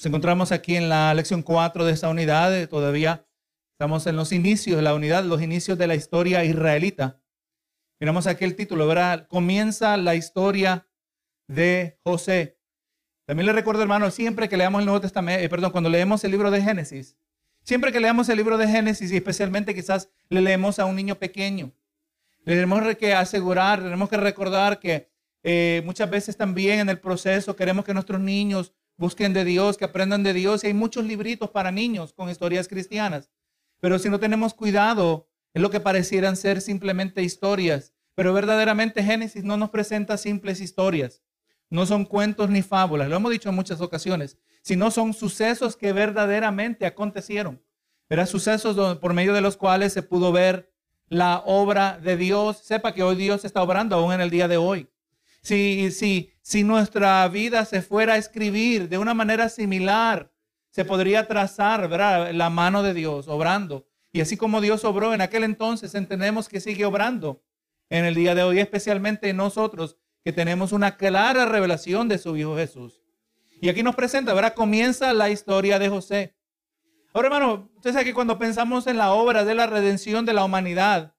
[0.00, 2.56] Nos encontramos aquí en la lección 4 de esta unidad.
[2.58, 3.26] eh, Todavía
[3.72, 7.20] estamos en los inicios de la unidad, los inicios de la historia israelita.
[8.00, 9.28] Miramos aquí el título, ¿verdad?
[9.28, 10.88] Comienza la historia
[11.48, 12.58] de José.
[13.26, 16.30] También le recuerdo, hermano, siempre que leamos el Nuevo Testamento, eh, perdón, cuando leemos el
[16.30, 17.18] libro de Génesis,
[17.62, 21.16] siempre que leamos el libro de Génesis y especialmente quizás le leemos a un niño
[21.16, 21.72] pequeño,
[22.46, 25.10] le tenemos que asegurar, tenemos que recordar que
[25.42, 29.86] eh, muchas veces también en el proceso queremos que nuestros niños busquen de Dios, que
[29.86, 30.62] aprendan de Dios.
[30.62, 33.30] Y hay muchos libritos para niños con historias cristianas.
[33.80, 37.94] Pero si no tenemos cuidado, es lo que parecieran ser simplemente historias.
[38.14, 41.22] Pero verdaderamente Génesis no nos presenta simples historias.
[41.70, 43.08] No son cuentos ni fábulas.
[43.08, 44.36] Lo hemos dicho en muchas ocasiones.
[44.62, 47.62] Sino son sucesos que verdaderamente acontecieron.
[48.10, 50.70] Eran sucesos por medio de los cuales se pudo ver
[51.08, 52.58] la obra de Dios.
[52.58, 54.90] Sepa que hoy Dios está obrando aún en el día de hoy.
[55.42, 60.32] Si, si, si nuestra vida se fuera a escribir de una manera similar,
[60.70, 63.86] se podría trazar la mano de Dios obrando.
[64.12, 67.42] Y así como Dios obró en aquel entonces, entendemos que sigue obrando
[67.88, 72.56] en el día de hoy, especialmente nosotros que tenemos una clara revelación de su Hijo
[72.56, 73.02] Jesús.
[73.60, 74.54] Y aquí nos presenta, ¿verdad?
[74.54, 76.34] Comienza la historia de José.
[77.12, 80.44] Ahora, hermano, usted sabe que cuando pensamos en la obra de la redención de la
[80.44, 81.14] humanidad,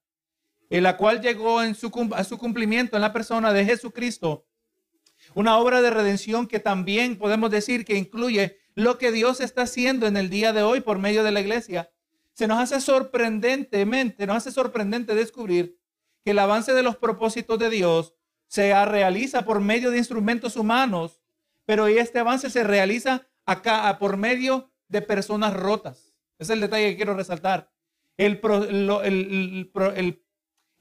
[0.72, 4.46] en la cual llegó en su, a su cumplimiento en la persona de Jesucristo,
[5.34, 10.06] una obra de redención que también podemos decir que incluye lo que Dios está haciendo
[10.06, 11.90] en el día de hoy por medio de la iglesia.
[12.32, 15.78] Se nos hace sorprendentemente, nos hace sorprendente descubrir
[16.24, 18.14] que el avance de los propósitos de Dios
[18.46, 21.20] se realiza por medio de instrumentos humanos,
[21.66, 26.14] pero este avance se realiza acá por medio de personas rotas.
[26.38, 27.70] Es el detalle que quiero resaltar.
[28.16, 30.21] El pro- el-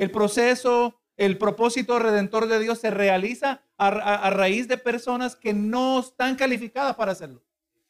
[0.02, 6.00] el proceso, el propósito redentor de Dios se realiza a, raíz de personas que no
[6.00, 7.44] están calificadas para hacerlo.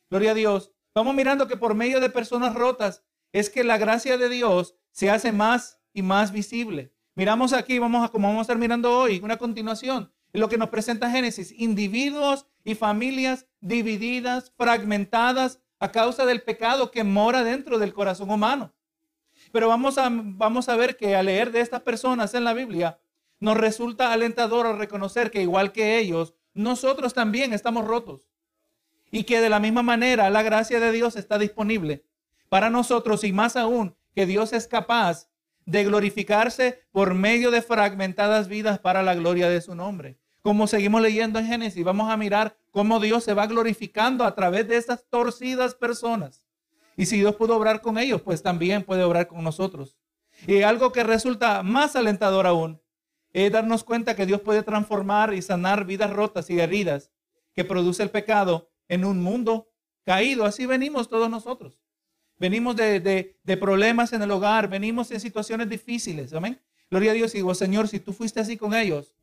[0.10, 0.74] Gloria a Dios.
[0.94, 5.10] Vamos mirando que por medio de personas rotas es que la gracia de Dios se
[5.10, 6.94] hace más y más visible.
[7.16, 10.68] Miramos aquí, vamos a como vamos a estar mirando hoy, una continuación, lo que nos
[10.68, 17.94] presenta Génesis, individuos y familias divididas, fragmentadas a causa del pecado que mora dentro del
[17.94, 18.74] corazón humano.
[19.52, 23.00] Pero vamos a, vamos a ver que al leer de estas personas en la Biblia,
[23.42, 28.30] nos resulta alentador reconocer que igual que ellos, nosotros también estamos rotos.
[29.10, 32.06] Y que de la misma manera la gracia de Dios está disponible
[32.48, 35.30] para nosotros y más aún que Dios es capaz
[35.66, 40.18] de glorificarse por medio de fragmentadas vidas para la gloria de su nombre.
[40.42, 44.68] Como seguimos leyendo en Génesis, vamos a mirar cómo Dios se va glorificando a través
[44.68, 46.44] de estas torcidas personas.
[47.02, 49.98] Y si Dios pudo obrar con ellos, pues también puede obrar con nosotros.
[50.46, 52.80] Y algo que resulta más alentador aún
[53.34, 57.12] es darnos cuenta que Dios puede transformar y sanar vidas rotas y heridas
[57.56, 59.72] que produce el pecado en un mundo
[60.06, 60.46] caído.
[60.46, 61.80] Así venimos todos nosotros.
[62.38, 66.34] Venimos de, de- de problemas en el hogar, venimos en situaciones difíciles.
[66.34, 66.62] Amén.
[66.92, 69.16] Gloria a Dios y digo, Señor, si tú fuiste así con ellos,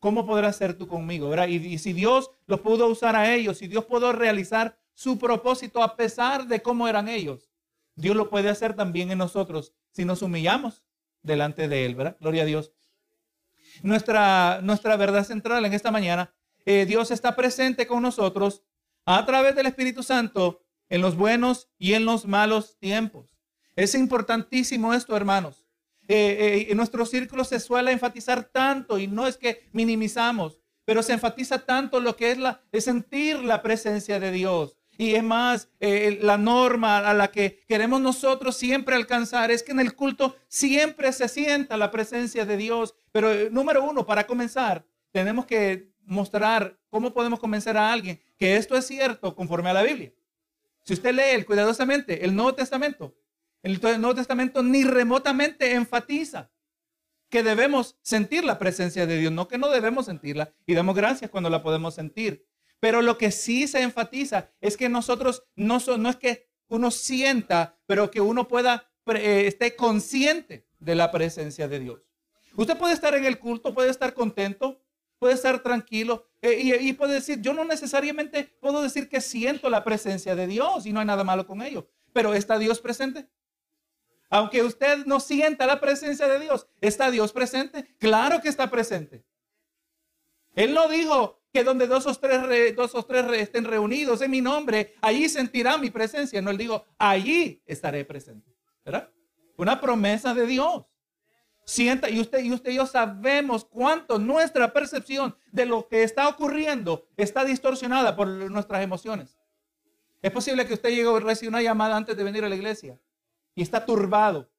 [0.00, 1.28] ¿cómo podrás ser tú conmigo?
[1.28, 1.46] ¿verdad?
[1.46, 5.82] Y, y si Dios los pudo usar a ellos, si Dios pudo realizar su propósito
[5.82, 7.50] a pesar de cómo eran ellos,
[7.94, 10.84] Dios lo puede hacer también en nosotros si nos humillamos
[11.22, 11.94] delante de Él.
[12.20, 12.72] Gloria a Dios.
[13.82, 18.62] Nuestra, nuestra verdad central en esta mañana, eh, Dios está presente con nosotros
[19.04, 23.36] a través del Espíritu Santo en los buenos y en los malos tiempos.
[23.76, 25.64] Es importantísimo esto, hermanos.
[26.08, 31.02] Eh, eh, en nuestro círculo se suele enfatizar tanto y no es que minimizamos, pero
[31.02, 34.76] se enfatiza tanto lo que es, la, es sentir la presencia de Dios.
[35.02, 39.72] Y es más, eh, la norma a la que queremos nosotros siempre alcanzar es que
[39.72, 42.94] en el culto siempre se sienta la presencia de Dios.
[43.10, 48.56] Pero eh, número uno, para comenzar, tenemos que mostrar cómo podemos convencer a alguien que
[48.56, 50.12] esto es cierto conforme a la Biblia.
[50.84, 53.12] Si usted lee cuidadosamente el Nuevo Testamento,
[53.64, 56.48] el Nuevo Testamento ni remotamente enfatiza
[57.28, 61.28] que debemos sentir la presencia de Dios, no que no debemos sentirla y damos gracias
[61.28, 62.46] cuando la podemos sentir.
[62.82, 68.10] Pero lo que sí se enfatiza es que nosotros no, es que uno sienta, pero
[68.10, 72.00] que uno pueda, eh, esté consciente de la presencia de Dios.
[72.56, 74.82] Usted puede estar en el culto, puede estar contento,
[75.20, 79.70] puede estar tranquilo eh, y, y puede decir, yo no necesariamente puedo decir que siento
[79.70, 83.28] la presencia de Dios y no hay nada malo con ello, pero ¿está Dios presente?
[84.28, 87.94] Aunque usted no sienta la presencia de Dios, ¿está Dios presente?
[88.00, 89.24] Claro que está presente.
[90.56, 94.22] Él no dijo que donde dos o tres, re- dos o tres re- estén reunidos
[94.22, 96.40] en mi nombre, allí sentirá mi presencia.
[96.40, 98.56] No, él dijo, allí estaré presente.
[98.84, 99.10] ¿Verdad?
[99.56, 100.84] Una promesa de Dios.
[101.64, 106.26] Sienta, y usted, y usted y yo sabemos cuánto nuestra percepción de lo que está
[106.28, 109.38] ocurriendo está distorsionada por nuestras emociones.
[110.22, 112.98] Es posible que usted llegue a una llamada antes de venir a la iglesia
[113.54, 114.50] y está turbado.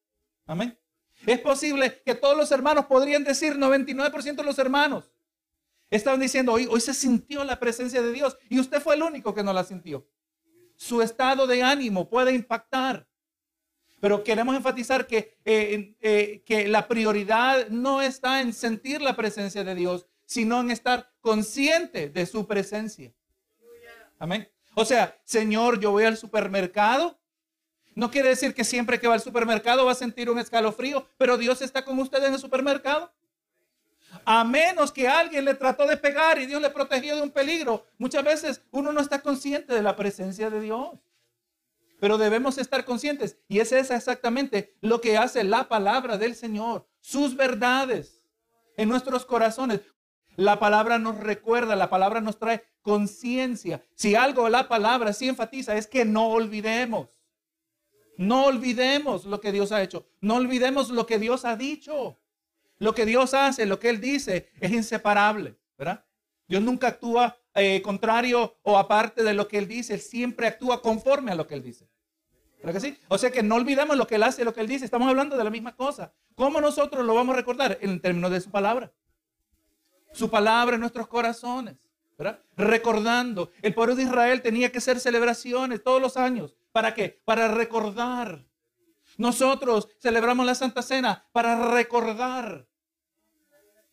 [0.46, 0.78] Amén.
[1.26, 5.10] Es posible que todos los hermanos podrían decir, 99% de los hermanos
[5.96, 9.34] estaban diciendo, hoy, hoy se sintió la presencia de Dios y usted fue el único
[9.34, 10.06] que no la sintió.
[10.76, 13.06] Su estado de ánimo puede impactar.
[14.00, 19.64] Pero queremos enfatizar que, eh, eh, que la prioridad no está en sentir la presencia
[19.64, 23.14] de Dios, sino en estar consciente de su presencia.
[24.18, 24.48] Amén.
[24.74, 27.18] O sea, Señor, yo voy al supermercado.
[27.94, 31.38] No quiere decir que siempre que va al supermercado va a sentir un escalofrío, pero
[31.38, 33.12] Dios está con usted en el supermercado.
[34.24, 37.86] A menos que alguien le trató de pegar y Dios le protegió de un peligro.
[37.98, 40.98] Muchas veces uno no está consciente de la presencia de Dios.
[42.00, 43.38] Pero debemos estar conscientes.
[43.48, 46.86] Y es exactamente lo que hace la palabra del Señor.
[47.00, 48.24] Sus verdades
[48.76, 49.80] en nuestros corazones.
[50.36, 53.82] La palabra nos recuerda, la palabra nos trae conciencia.
[53.94, 57.08] Si algo la palabra sí enfatiza es que no olvidemos.
[58.16, 60.06] No olvidemos lo que Dios ha hecho.
[60.20, 62.18] No olvidemos lo que Dios ha dicho.
[62.84, 66.04] Lo que Dios hace, lo que Él dice, es inseparable, ¿verdad?
[66.46, 69.94] Dios nunca actúa eh, contrario o aparte de lo que Él dice.
[69.94, 71.88] Él siempre actúa conforme a lo que Él dice.
[72.58, 72.98] ¿Verdad que sí?
[73.08, 74.84] O sea que no olvidemos lo que Él hace lo que Él dice.
[74.84, 76.12] Estamos hablando de la misma cosa.
[76.34, 77.78] ¿Cómo nosotros lo vamos a recordar?
[77.80, 78.92] En términos de su palabra.
[80.12, 81.88] Su palabra en nuestros corazones.
[82.18, 82.38] ¿verdad?
[82.54, 83.50] Recordando.
[83.62, 86.54] El pueblo de Israel tenía que hacer celebraciones todos los años.
[86.70, 87.22] ¿Para qué?
[87.24, 88.44] Para recordar.
[89.16, 92.66] Nosotros celebramos la Santa Cena para recordar.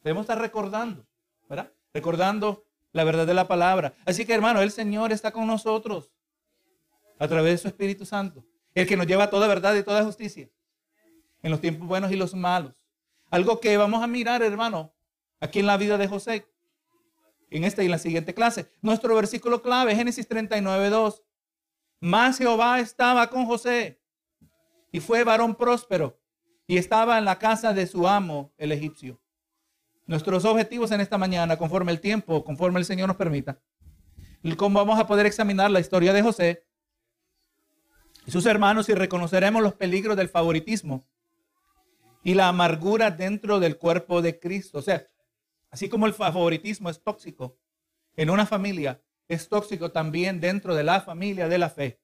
[0.04, 1.06] Debemos estar recordando,
[1.50, 1.72] ¿verdad?
[1.94, 3.94] Recordando la verdad de la palabra.
[4.06, 6.12] Así que hermano, el Señor está con nosotros
[7.20, 10.04] a través de su Espíritu Santo el que nos lleva a toda verdad y toda
[10.04, 10.50] justicia,
[11.42, 12.74] en los tiempos buenos y los malos.
[13.30, 14.94] Algo que vamos a mirar, hermano,
[15.40, 16.48] aquí en la vida de José,
[17.50, 18.72] en esta y en la siguiente clase.
[18.82, 21.24] Nuestro versículo clave, Génesis 39, 2.
[22.02, 24.02] Más Jehová estaba con José
[24.92, 26.20] y fue varón próspero
[26.66, 29.21] y estaba en la casa de su amo, el egipcio.
[30.06, 33.60] Nuestros objetivos en esta mañana, conforme el tiempo, conforme el Señor nos permita,
[34.58, 36.66] cómo vamos a poder examinar la historia de José,
[38.26, 41.08] y sus hermanos y reconoceremos los peligros del favoritismo
[42.24, 44.78] y la amargura dentro del cuerpo de Cristo.
[44.80, 45.08] O sea,
[45.72, 47.58] así como el favoritismo es tóxico
[48.16, 52.00] en una familia, es tóxico también dentro de la familia de la fe.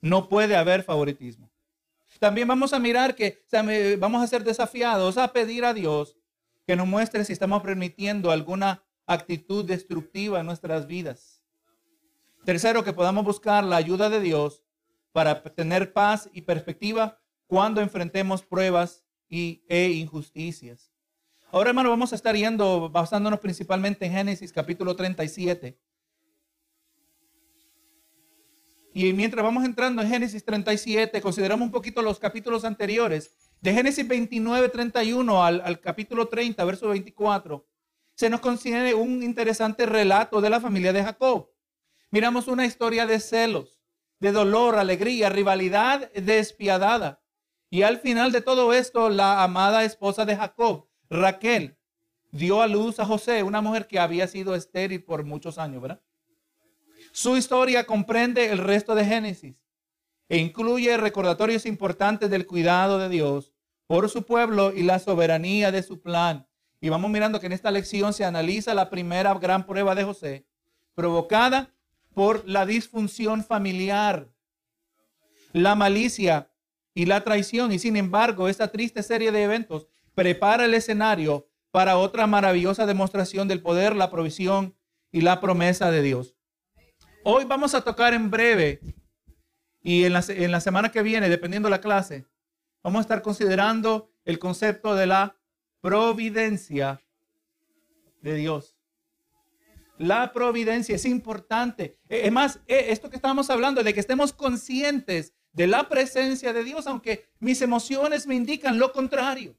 [0.00, 1.50] No puede haber favoritismo.
[2.18, 3.42] También vamos a mirar que
[3.98, 6.16] vamos a ser desafiados a pedir a Dios
[6.66, 11.42] que nos muestre si estamos permitiendo alguna actitud destructiva en nuestras vidas.
[12.44, 14.64] Tercero, que podamos buscar la ayuda de Dios
[15.12, 20.92] para tener paz y perspectiva cuando enfrentemos pruebas y, e injusticias.
[21.52, 25.78] Ahora, hermano, vamos a estar yendo, basándonos principalmente en Génesis capítulo 37.
[28.92, 33.45] Y mientras vamos entrando en Génesis 37, consideramos un poquito los capítulos anteriores.
[33.60, 37.66] De Génesis 29, 31 al, al capítulo 30, verso 24,
[38.14, 41.50] se nos considera un interesante relato de la familia de Jacob.
[42.10, 43.76] Miramos una historia de celos
[44.18, 47.22] de dolor, alegría, rivalidad despiadada.
[47.68, 51.76] Y al final de todo esto, la amada esposa de Jacob, Raquel,
[52.30, 56.00] dio a luz a José, una mujer que había sido estéril por muchos años, ¿verdad?
[57.12, 59.56] Su historia comprende el resto de Génesis
[60.28, 63.52] e incluye recordatorios importantes del cuidado de Dios
[63.86, 66.46] por su pueblo y la soberanía de su plan.
[66.80, 70.46] Y vamos mirando que en esta lección se analiza la primera gran prueba de José,
[70.94, 71.72] provocada
[72.12, 74.28] por la disfunción familiar,
[75.52, 76.50] la malicia
[76.94, 77.72] y la traición.
[77.72, 83.48] Y sin embargo, esta triste serie de eventos prepara el escenario para otra maravillosa demostración
[83.48, 84.74] del poder, la provisión
[85.12, 86.34] y la promesa de Dios.
[87.22, 88.80] Hoy vamos a tocar en breve
[89.86, 92.26] y en la, en la semana que viene, dependiendo de la clase,
[92.82, 95.36] vamos a estar considerando el concepto de la
[95.80, 97.00] providencia
[98.20, 98.76] de Dios.
[99.96, 102.00] La providencia es importante.
[102.08, 106.52] Eh, es más, eh, esto que estamos hablando, de que estemos conscientes de la presencia
[106.52, 109.56] de Dios, aunque mis emociones me indican lo contrario.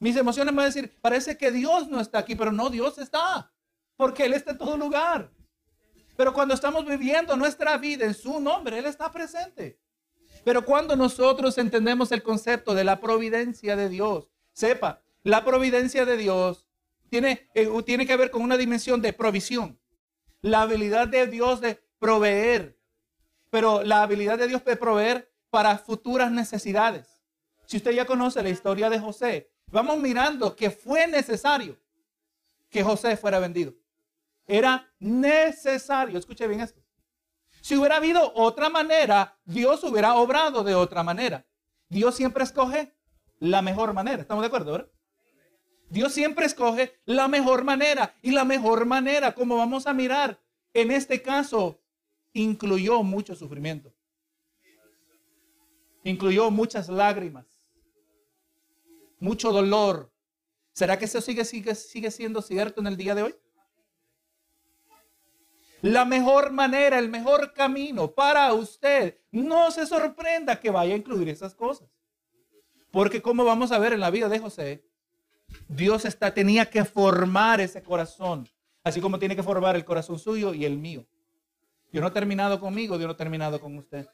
[0.00, 2.98] Mis emociones me van a decir, parece que Dios no está aquí, pero no, Dios
[2.98, 3.52] está,
[3.96, 5.30] porque Él está en todo lugar.
[6.18, 9.78] Pero cuando estamos viviendo nuestra vida en su nombre, Él está presente.
[10.42, 16.16] Pero cuando nosotros entendemos el concepto de la providencia de Dios, sepa, la providencia de
[16.16, 16.66] Dios
[17.08, 19.78] tiene, eh, tiene que ver con una dimensión de provisión.
[20.40, 22.76] La habilidad de Dios de proveer.
[23.50, 27.22] Pero la habilidad de Dios de proveer para futuras necesidades.
[27.64, 31.78] Si usted ya conoce la historia de José, vamos mirando que fue necesario
[32.70, 33.72] que José fuera vendido.
[34.48, 36.82] Era necesario, escuche bien esto.
[37.60, 41.46] Si hubiera habido otra manera, Dios hubiera obrado de otra manera.
[41.90, 42.94] Dios siempre escoge
[43.40, 44.22] la mejor manera.
[44.22, 44.90] ¿Estamos de acuerdo, verdad?
[45.90, 48.14] Dios siempre escoge la mejor manera.
[48.22, 50.40] Y la mejor manera, como vamos a mirar,
[50.72, 51.82] en este caso,
[52.32, 53.94] incluyó mucho sufrimiento.
[56.04, 57.44] Incluyó muchas lágrimas,
[59.20, 60.10] mucho dolor.
[60.72, 63.34] ¿Será que eso sigue, sigue, sigue siendo cierto en el día de hoy?
[65.80, 71.28] La mejor manera, el mejor camino para usted, no se sorprenda que vaya a incluir
[71.28, 71.88] esas cosas.
[72.90, 74.84] Porque como vamos a ver en la vida de José,
[75.68, 78.48] Dios está, tenía que formar ese corazón,
[78.82, 81.06] así como tiene que formar el corazón suyo y el mío.
[81.92, 84.06] Dios no ha terminado conmigo, Dios no ha terminado con usted.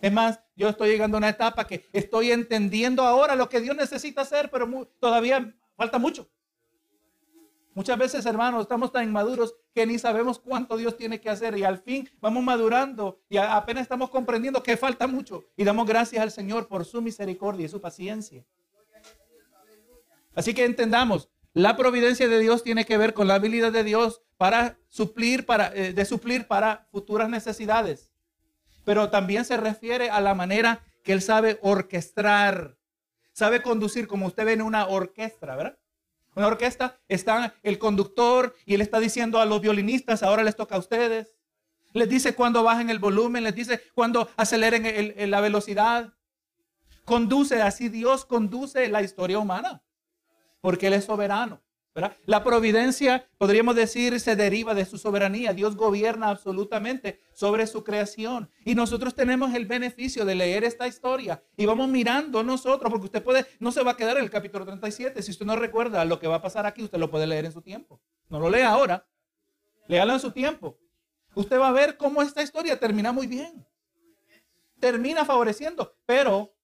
[0.00, 3.76] Es más, yo estoy llegando a una etapa que estoy entendiendo ahora lo que Dios
[3.76, 6.28] necesita hacer, pero todavía falta mucho.
[7.78, 11.62] Muchas veces, hermanos, estamos tan inmaduros que ni sabemos cuánto Dios tiene que hacer y
[11.62, 16.32] al fin vamos madurando y apenas estamos comprendiendo que falta mucho y damos gracias al
[16.32, 18.44] Señor por su misericordia y su paciencia.
[20.34, 24.22] Así que entendamos, la providencia de Dios tiene que ver con la habilidad de Dios
[24.38, 28.10] para suplir, para, eh, de suplir para futuras necesidades.
[28.84, 32.76] Pero también se refiere a la manera que Él sabe orquestar,
[33.32, 35.77] sabe conducir, como usted ve en una orquesta, ¿verdad?
[36.38, 40.76] Una orquesta está el conductor y él está diciendo a los violinistas, ahora les toca
[40.76, 41.34] a ustedes.
[41.94, 46.14] Les dice cuando bajen el volumen, les dice cuando aceleren la velocidad.
[47.04, 49.82] Conduce, así Dios conduce la historia humana
[50.60, 51.60] porque Él es soberano.
[52.26, 55.52] La providencia, podríamos decir, se deriva de su soberanía.
[55.52, 58.50] Dios gobierna absolutamente sobre su creación.
[58.64, 63.22] Y nosotros tenemos el beneficio de leer esta historia y vamos mirando nosotros, porque usted
[63.22, 65.22] puede, no se va a quedar en el capítulo 37.
[65.22, 67.52] Si usted no recuerda lo que va a pasar aquí, usted lo puede leer en
[67.52, 68.00] su tiempo.
[68.28, 69.06] No lo lea ahora,
[69.88, 70.78] léalo en su tiempo.
[71.34, 73.66] Usted va a ver cómo esta historia termina muy bien.
[74.78, 76.54] Termina favoreciendo, pero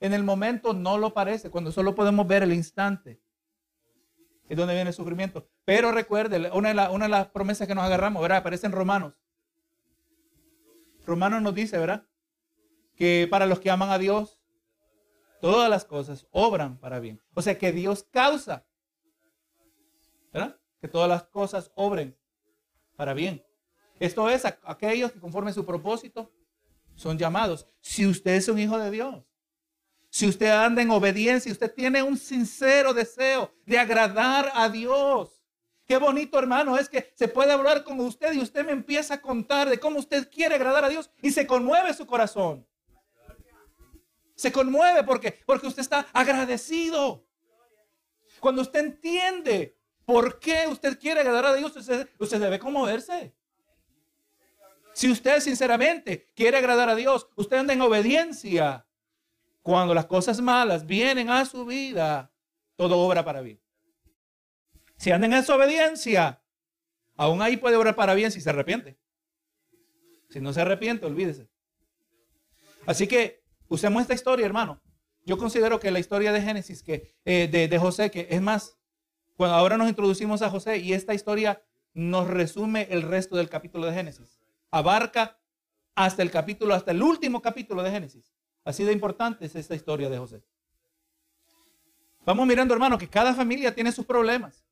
[0.00, 3.20] en el momento no lo parece, cuando solo podemos ver el instante.
[4.50, 5.48] Es donde viene el sufrimiento.
[5.64, 8.38] Pero recuerde, una de, las promesas que nos agarramos, ¿verdad?
[8.38, 9.14] Aparece en Romanos.
[11.06, 12.04] Romanos nos dice, ¿verdad?
[12.96, 14.40] Que para los que aman a Dios,
[15.40, 17.22] todas las cosas obran para bien.
[17.34, 18.66] O sea que Dios causa,
[20.32, 20.58] ¿verdad?
[20.80, 22.18] Que todas las cosas obren
[22.96, 23.46] para bien.
[24.00, 26.32] Esto es aquellos que conforme su propósito
[26.96, 27.68] son llamados.
[27.80, 29.29] Si usted es un hijo de Dios,
[30.20, 35.42] si usted anda en obediencia, usted tiene un sincero deseo de agradar a Dios.
[35.86, 39.22] Qué bonito, hermano, es que se puede hablar con usted y usted me empieza a
[39.22, 42.68] contar de cómo usted quiere agradar a Dios y se conmueve su corazón.
[44.34, 47.24] Se conmueve porque, porque usted está agradecido.
[48.40, 49.74] Cuando usted entiende
[50.04, 53.34] por qué usted quiere agradar a Dios, usted, usted debe conmoverse.
[54.92, 58.84] Si usted sinceramente quiere agradar a Dios, usted anda en obediencia
[59.62, 62.32] cuando las cosas malas vienen a su vida,
[62.76, 63.60] todo obra para bien.
[64.96, 66.42] Si andan en su obediencia,
[67.16, 68.98] aún ahí puede obrar para bien si se arrepiente.
[70.28, 71.50] Si no se arrepiente, olvídese.
[72.86, 74.80] Así que usemos esta historia, hermano.
[75.24, 78.78] Yo considero que la historia de Génesis, que, eh, de, de José, que es más,
[79.36, 81.62] cuando ahora nos introducimos a José y esta historia
[81.92, 84.40] nos resume el resto del capítulo de Génesis.
[84.70, 85.38] Abarca
[85.94, 88.32] hasta el capítulo, hasta el último capítulo de Génesis.
[88.64, 90.42] Así de importante es esta historia de José.
[92.24, 94.64] Vamos mirando, hermano, que cada familia tiene sus problemas.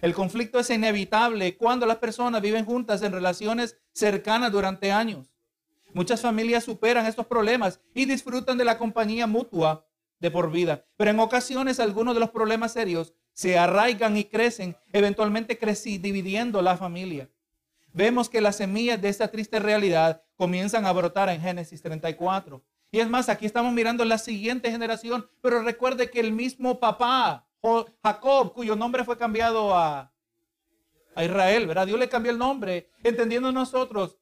[0.00, 5.32] El conflicto es inevitable cuando las personas viven juntas en relaciones cercanas durante años.
[5.94, 9.86] Muchas familias superan estos problemas y disfrutan de la compañía mutua
[10.18, 10.84] de por vida.
[10.96, 16.62] Pero en ocasiones algunos de los problemas serios se arraigan y crecen, eventualmente creci dividiendo
[16.62, 17.30] la familia.
[17.92, 22.62] Vemos que las semillas de esta triste realidad comienzan a brotar en Génesis 34.
[22.90, 27.46] Y es más, aquí estamos mirando la siguiente generación, pero recuerde que el mismo papá,
[28.02, 30.12] Jacob, cuyo nombre fue cambiado a,
[31.18, 31.86] Israel, ¿verdad?
[31.86, 34.18] Dios le cambió el nombre, entendiendo nosotros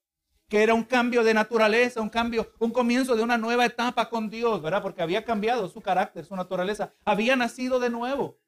[0.48, 4.30] que era un cambio de naturaleza, un cambio, un comienzo de una nueva etapa con
[4.30, 4.80] Dios, ¿verdad?
[4.80, 8.38] Porque había cambiado su carácter, su naturaleza, había nacido de nuevo.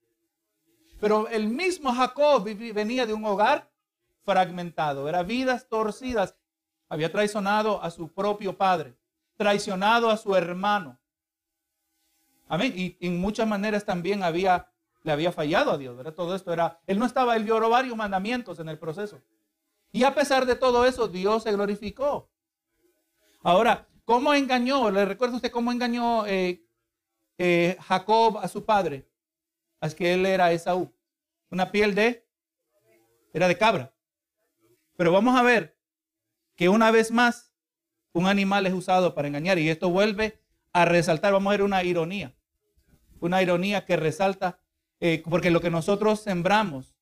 [1.00, 3.72] Pero el mismo Jacob venía de un hogar
[4.24, 6.36] fragmentado, era vidas torcidas,
[6.88, 8.96] había traicionado a su propio padre
[9.36, 10.98] traicionado a su hermano.
[12.48, 12.72] Amén.
[12.76, 14.70] Y en muchas maneras también había,
[15.02, 16.14] le había fallado a Dios, ¿verdad?
[16.14, 19.20] Todo esto era, él no estaba, él violó varios mandamientos en el proceso.
[19.92, 22.30] Y a pesar de todo eso, Dios se glorificó.
[23.42, 24.90] Ahora, ¿cómo engañó?
[24.90, 26.64] ¿Le recuerda usted cómo engañó eh,
[27.38, 29.08] eh, Jacob a su padre?
[29.80, 30.92] Es que él era Esaú.
[31.50, 32.26] Una piel de,
[33.32, 33.94] era de cabra.
[34.96, 35.78] Pero vamos a ver
[36.56, 37.45] que una vez más
[38.16, 40.40] un animal es usado para engañar y esto vuelve
[40.72, 42.34] a resaltar, vamos a ver una ironía,
[43.20, 44.58] una ironía que resalta,
[45.00, 46.96] eh, porque lo que nosotros sembramos,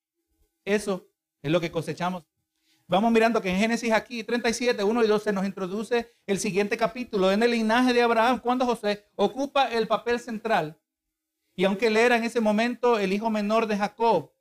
[0.65, 1.07] eso
[1.41, 2.25] es lo que cosechamos.
[2.89, 6.77] Vamos mirando que en Génesis aquí 37, 1 y 2 se nos introduce el siguiente
[6.77, 7.31] capítulo.
[7.31, 10.77] En el linaje de Abraham, cuando José ocupa el papel central.
[11.55, 14.33] Y aunque él era en ese momento el hijo menor de Jacob,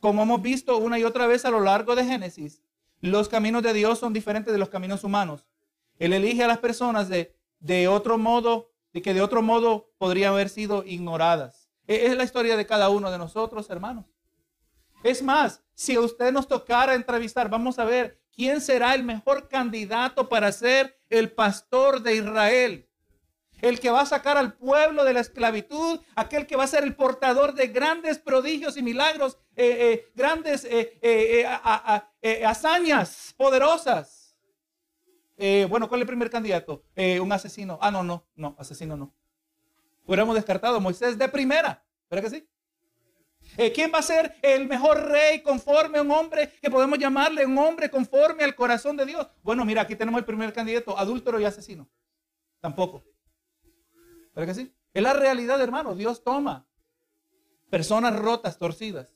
[0.00, 2.62] como hemos visto una y otra vez a lo largo de Génesis,
[3.00, 5.46] los caminos de Dios son diferentes de los caminos humanos.
[5.98, 10.32] Él elige a las personas de, de otro modo, de que de otro modo podrían
[10.32, 11.70] haber sido ignoradas.
[11.86, 14.06] E, es la historia de cada uno de nosotros, hermanos.
[15.02, 19.48] Es más, si a usted nos tocara entrevistar, vamos a ver quién será el mejor
[19.48, 22.88] candidato para ser el pastor de Israel.
[23.62, 26.84] El que va a sacar al pueblo de la esclavitud, aquel que va a ser
[26.84, 34.25] el portador de grandes prodigios y milagros, eh, eh, grandes eh, hazañas poderosas.
[35.68, 36.84] Bueno, ¿cuál es el primer candidato?
[37.20, 37.78] un asesino.
[37.80, 39.14] Ah, no, no, no, asesino no.
[40.06, 41.84] Hubiéramos descartado Moisés de primera.
[42.08, 42.48] ¿Verdad que sí?
[43.56, 47.46] Eh, ¿Quién va a ser el mejor rey conforme a un hombre que podemos llamarle
[47.46, 49.26] un hombre conforme al corazón de Dios?
[49.42, 51.88] Bueno, mira, aquí tenemos el primer candidato, adúltero y asesino.
[52.60, 53.04] Tampoco.
[54.34, 54.74] ¿Verdad que sí?
[54.92, 55.94] Es la realidad, hermano.
[55.94, 56.66] Dios toma
[57.70, 59.14] personas rotas, torcidas,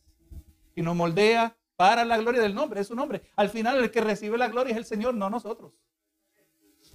[0.75, 2.81] y nos moldea para la gloria del nombre.
[2.81, 3.23] Es su nombre.
[3.37, 5.73] Al final, el que recibe la gloria es el Señor, no nosotros.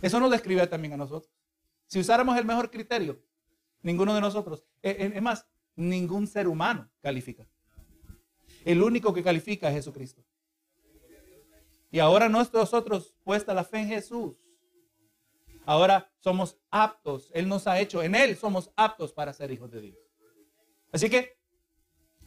[0.06, 1.34] Eso nos describe también a nosotros.
[1.88, 3.20] Si usáramos el mejor criterio,
[3.82, 4.64] ninguno de nosotros.
[4.84, 7.48] Eh, eh, es más, ningún ser humano califica.
[8.64, 10.24] El único que califica es Jesucristo.
[11.90, 14.36] Y ahora nosotros puesta la fe en Jesús.
[15.66, 17.32] Ahora somos aptos.
[17.34, 19.98] Él nos ha hecho, en Él somos aptos para ser hijos de Dios.
[20.92, 21.40] Así que,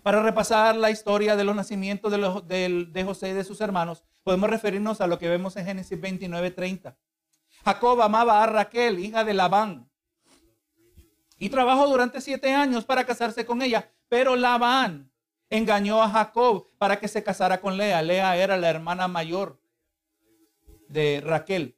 [0.03, 4.51] para repasar la historia de los nacimientos de, de José y de sus hermanos, podemos
[4.51, 6.99] referirnos a lo que vemos en Génesis 29, 30.
[7.65, 9.89] Jacob amaba a Raquel, hija de Labán,
[11.39, 13.91] y trabajó durante siete años para casarse con ella.
[14.09, 15.11] Pero Labán
[15.51, 18.03] engañó a Jacob para que se casara con Lea.
[18.03, 19.61] Lea era la hermana mayor
[20.89, 21.77] de Raquel.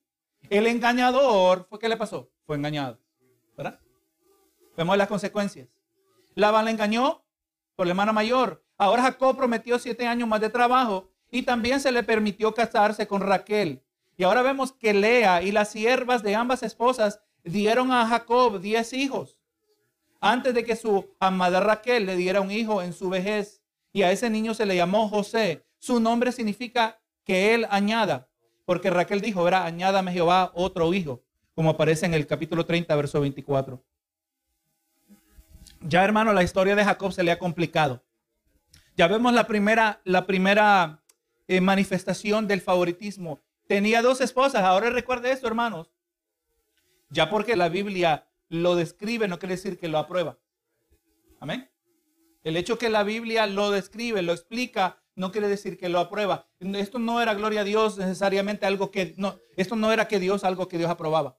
[0.49, 2.31] El engañador, ¿fue qué le pasó?
[2.47, 2.99] Fue engañado.
[3.57, 3.79] ¿Verdad?
[4.77, 5.69] Vemos las consecuencias.
[6.35, 7.23] Labán le engañó
[7.77, 8.65] por la hermana mayor.
[8.79, 13.21] Ahora Jacob prometió siete años más de trabajo y también se le permitió casarse con
[13.21, 13.83] Raquel.
[14.21, 18.93] Y ahora vemos que Lea y las siervas de ambas esposas dieron a Jacob diez
[18.93, 19.39] hijos
[20.21, 23.63] antes de que su amada Raquel le diera un hijo en su vejez.
[23.95, 25.65] Y a ese niño se le llamó José.
[25.79, 28.29] Su nombre significa que él añada,
[28.67, 31.23] porque Raquel dijo, verá, añádame Jehová otro hijo,
[31.55, 33.83] como aparece en el capítulo 30, verso 24.
[35.81, 38.05] Ya hermano, la historia de Jacob se le ha complicado.
[38.99, 41.03] Ya vemos la primera, la primera
[41.49, 43.41] eh, manifestación del favoritismo.
[43.71, 45.93] Tenía dos esposas, ahora recuerde esto, hermanos.
[47.09, 50.41] Ya porque la Biblia lo describe no quiere decir que lo aprueba.
[51.39, 51.71] Amén.
[52.43, 56.49] El hecho que la Biblia lo describe, lo explica, no quiere decir que lo aprueba.
[56.59, 60.43] Esto no era gloria a Dios necesariamente algo que no, esto no era que Dios
[60.43, 61.39] algo que Dios aprobaba.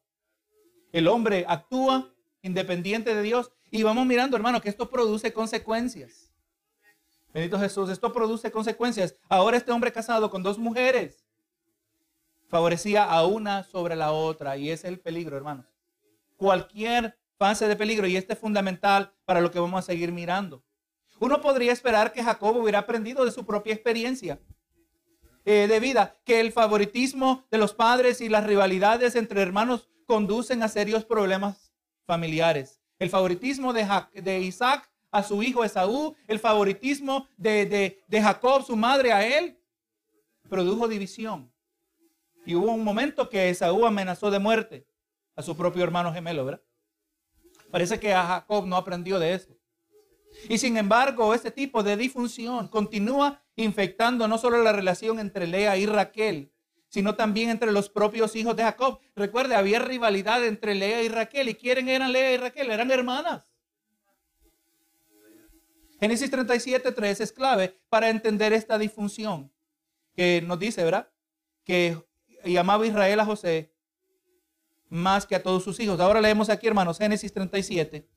[0.93, 2.13] El hombre actúa
[2.43, 6.31] independiente de Dios y vamos mirando, hermano, que esto produce consecuencias.
[7.33, 9.17] Bendito Jesús, esto produce consecuencias.
[9.27, 11.20] Ahora este hombre casado con dos mujeres
[12.51, 15.65] favorecía a una sobre la otra y es el peligro, hermanos
[16.41, 20.63] cualquier fase de peligro y este es fundamental para lo que vamos a seguir mirando.
[21.19, 24.39] Uno podría esperar que Jacob hubiera aprendido de su propia experiencia
[25.45, 30.63] eh, de vida, que el favoritismo de los padres y las rivalidades entre hermanos conducen
[30.63, 31.71] a serios problemas
[32.07, 32.81] familiares.
[32.97, 39.27] El favoritismo de, Isaac a su hijo Esaú, el favoritismo de Jacob, su madre a
[39.37, 39.59] él,
[40.49, 41.50] produjo división.
[42.45, 44.87] Y hubo un momento que Esaú amenazó de muerte
[45.35, 46.61] a su propio hermano gemelo, ¿verdad?
[47.69, 49.57] Parece que a Jacob no aprendió de eso.
[50.49, 55.77] Y sin embargo, este tipo de disfunción continúa infectando no solo la relación entre Lea
[55.77, 56.51] y Raquel,
[56.89, 58.99] sino también entre los propios hijos de Jacob.
[59.15, 61.49] Recuerde, había rivalidad entre Lea y Raquel.
[61.49, 62.69] ¿Y quieren eran Lea y Raquel?
[62.69, 63.51] Eran hermanas.
[65.99, 69.51] Génesis 37, 3 es clave para entender esta disfunción
[70.15, 71.09] que nos dice, ¿verdad?
[71.63, 72.03] Que
[72.43, 73.71] llamaba Israel a José
[74.91, 75.99] más que a todos sus hijos.
[75.99, 78.07] Ahora leemos aquí, hermanos, Génesis 37.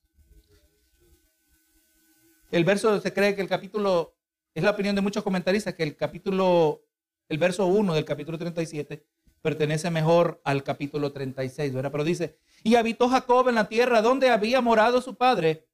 [2.51, 4.17] El verso se cree que el capítulo,
[4.55, 6.85] es la opinión de muchos comentaristas, que el capítulo,
[7.29, 9.07] el verso 1 del capítulo 37
[9.41, 11.93] pertenece mejor al capítulo 36, ¿verdad?
[11.93, 15.69] Pero dice, y habitó Jacob en la tierra donde había morado su padre,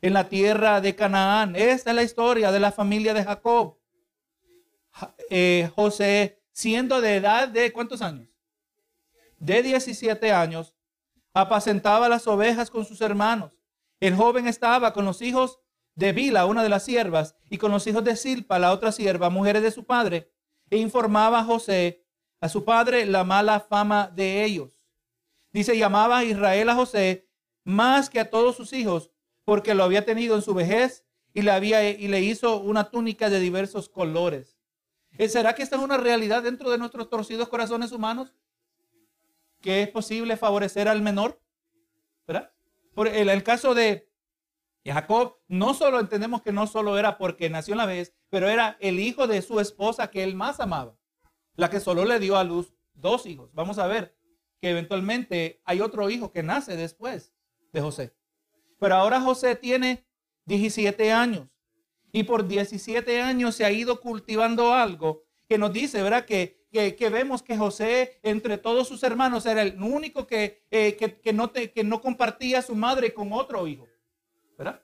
[0.00, 1.54] en la tierra de Canaán.
[1.54, 3.76] Esta es la historia de la familia de Jacob.
[5.28, 8.30] Eh, José, siendo de edad de cuántos años?
[9.40, 10.74] de 17 años,
[11.32, 13.58] apacentaba las ovejas con sus hermanos.
[13.98, 15.60] El joven estaba con los hijos
[15.94, 19.30] de Bila, una de las siervas, y con los hijos de Silpa, la otra sierva,
[19.30, 20.30] mujeres de su padre,
[20.68, 22.04] e informaba a José,
[22.40, 24.78] a su padre, la mala fama de ellos.
[25.52, 27.26] Dice, llamaba a Israel a José
[27.64, 29.10] más que a todos sus hijos,
[29.44, 33.30] porque lo había tenido en su vejez y le, había, y le hizo una túnica
[33.30, 34.59] de diversos colores.
[35.20, 38.34] ¿Eh, ¿Será que esta es una realidad dentro de nuestros torcidos corazones humanos?
[39.60, 41.38] ¿Que es posible favorecer al menor?
[42.26, 42.54] ¿Verdad?
[42.94, 44.08] Por el, caso de
[44.82, 48.78] Jacob, no solo entendemos que no solo era porque nació en la vez, pero era
[48.80, 50.96] el hijo de su esposa que él más amaba,
[51.54, 53.50] la que solo le dio a luz dos hijos.
[53.52, 54.16] Vamos a ver
[54.58, 57.34] que eventualmente hay otro hijo que nace después
[57.74, 58.16] de José.
[58.78, 60.06] Pero ahora José tiene
[60.46, 61.46] 17 años
[62.12, 66.24] y por 17 años se ha ido cultivando algo que nos dice, ¿verdad?
[66.24, 71.32] Que, que, vemos que José entre todos sus hermanos era el único que, eh, que,
[71.32, 73.88] no te, que no compartía su madre con otro hijo,
[74.56, 74.80] ¿verdad?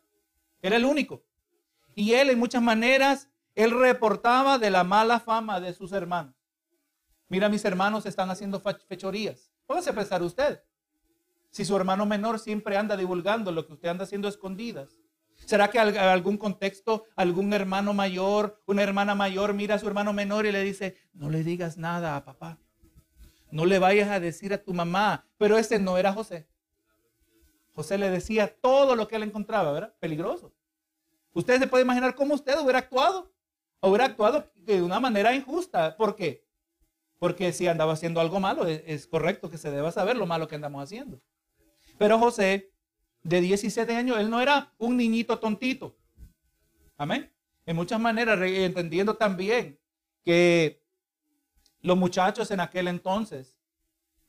[0.61, 1.23] Era el único.
[1.95, 6.35] Y él en muchas maneras, él reportaba de la mala fama de sus hermanos.
[7.29, 9.51] Mira, mis hermanos están haciendo fechorías.
[9.67, 10.63] Póngase a pensar usted.
[11.51, 14.99] Si su hermano menor siempre anda divulgando lo que usted anda haciendo escondidas.
[15.47, 20.45] ¿Será que algún contexto algún hermano mayor, una hermana mayor mira a su hermano menor
[20.45, 22.59] y le dice, no le digas nada a papá?
[23.51, 25.25] No le vayas a decir a tu mamá.
[25.39, 26.49] Pero ese no era José.
[27.75, 29.95] José le decía todo lo que él encontraba, ¿verdad?
[30.01, 30.53] Peligroso.
[31.33, 33.33] Usted se puede imaginar cómo usted hubiera actuado.
[33.81, 35.97] Hubiera actuado de una manera injusta.
[35.97, 36.45] ¿Por qué?
[37.19, 40.57] Porque si andaba haciendo algo malo, es, correcto que se deba saber lo malo que
[40.57, 41.21] andamos haciendo.
[41.99, 42.73] Pero José,
[43.27, 45.97] de 17 años, él no era un niñito tontito.
[46.97, 47.33] Amén.
[47.67, 49.81] En muchas maneras, entendiendo también
[50.25, 50.81] que
[51.81, 53.59] los muchachos en aquel entonces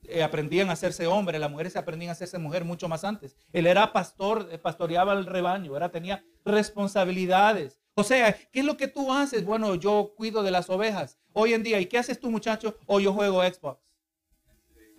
[0.04, 3.38] eh, aprendían a hacerse hombre, las mujeres se aprendían a hacerse mujer mucho más antes.
[3.54, 7.80] Él era pastor, eh, pastoreaba el rebaño, era, tenía responsabilidades.
[7.94, 9.46] O sea, ¿qué es lo que tú haces?
[9.46, 11.20] Bueno, yo cuido de las ovejas.
[11.34, 12.76] Hoy en día, ¿y qué haces tú, muchacho?
[12.88, 13.80] O yo juego Xbox.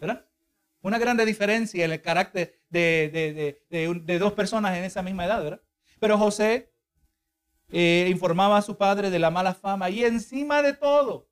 [0.01, 0.28] ¿Verdad?
[0.81, 5.63] Una grande diferencia en el carácter de, dos personas en esa misma edad, ¿verdad?
[5.99, 6.73] Pero José
[7.71, 11.29] eh, informaba a su padre de la mala fama y encima de todo,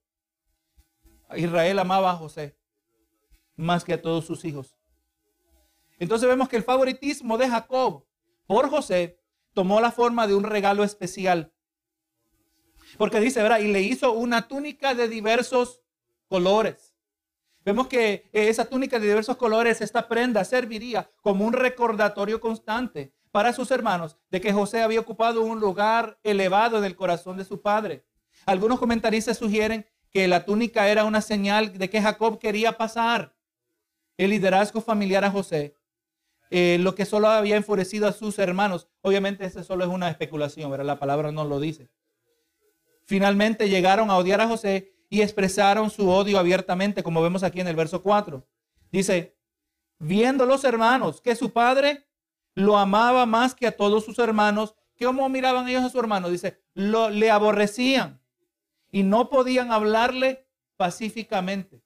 [1.37, 2.57] Israel amaba a José
[3.57, 4.77] más que a todos sus hijos.
[5.99, 8.05] Entonces vemos que el favoritismo de Jacob
[8.47, 9.19] por José
[9.55, 11.53] tomó la forma de un regalo especial.
[12.99, 13.61] Porque dice, ¿verdad?
[13.61, 15.83] Y le hizo una túnica de diversos
[16.29, 16.86] colores.
[17.67, 23.53] Vemos que esa túnica de diversos colores, esta prenda serviría como un recordatorio constante para
[23.53, 27.61] sus hermanos de que José había ocupado un lugar elevado en el corazón de su
[27.61, 28.05] padre.
[28.45, 33.35] Algunos comentaristas sugieren que la túnica era una señal de que Jacob quería pasar
[34.17, 35.75] el liderazgo familiar a José,
[36.51, 38.87] eh, lo que solo había enfurecido a sus hermanos.
[39.03, 40.87] Obviamente, eso solo es una especulación, ¿verdad?
[40.87, 41.91] La palabra no lo dice.
[43.07, 47.69] Finalmente llegaron a odiar a José y expresaron su odio abiertamente, como vemos aquí en
[47.69, 48.47] el verso 4.
[48.90, 49.37] Dice,
[49.99, 52.07] viendo los hermanos que su padre
[52.55, 56.29] lo amaba más que a todos sus hermanos, ¿cómo miraban ellos a su hermano?
[56.29, 58.21] Dice, lo, le aborrecían
[58.90, 61.83] y no podían hablarle pacíficamente.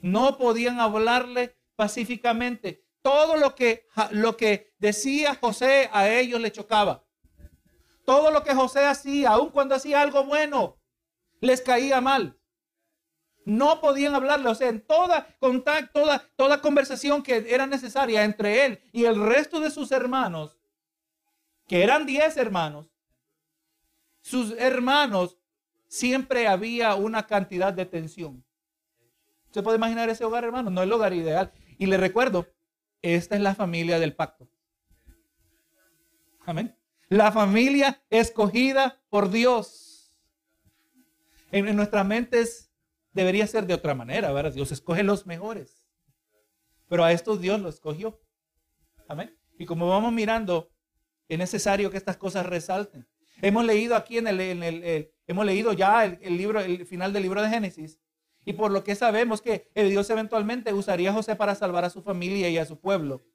[0.00, 2.84] No podían hablarle pacíficamente.
[3.02, 7.04] Todo lo que, lo que decía José a ellos le chocaba.
[8.04, 10.78] Todo lo que José hacía, aun cuando hacía algo bueno,
[11.40, 12.38] les caía mal.
[13.44, 18.66] No podían hablarle, o sea, en toda contacto, toda, toda conversación que era necesaria entre
[18.66, 20.58] él y el resto de sus hermanos,
[21.68, 22.86] que eran diez hermanos,
[24.20, 25.38] sus hermanos
[25.86, 28.44] siempre había una cantidad de tensión.
[29.50, 30.68] ¿Se puede imaginar ese hogar, hermano?
[30.68, 31.52] No es el hogar ideal.
[31.78, 32.46] Y le recuerdo,
[33.02, 34.48] esta es la familia del pacto.
[36.44, 36.76] Amén.
[37.08, 39.85] La familia escogida por Dios.
[41.56, 42.72] En, nuestras mentes
[43.12, 44.52] debería ser de otra manera, ¿verdad?
[44.52, 45.84] Dios escoge los mejores.
[46.88, 48.20] Pero a estos Dios los escogió.
[49.08, 49.36] Amén.
[49.58, 50.70] Y como vamos mirando,
[51.28, 53.08] es necesario que estas cosas resalten.
[53.40, 57.48] Hemos leído aquí en el, hemos leído ya el, libro, el final del libro de
[57.48, 58.00] Génesis.
[58.44, 62.02] Y por lo que sabemos que Dios eventualmente usaría a José para salvar a su
[62.02, 63.26] familia y a su pueblo.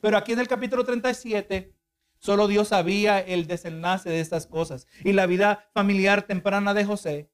[0.00, 1.78] Pero aquí en el capítulo 37
[2.20, 4.86] Solo Dios sabía el desenlace de estas cosas.
[5.04, 7.30] Y la vida familiar temprana de José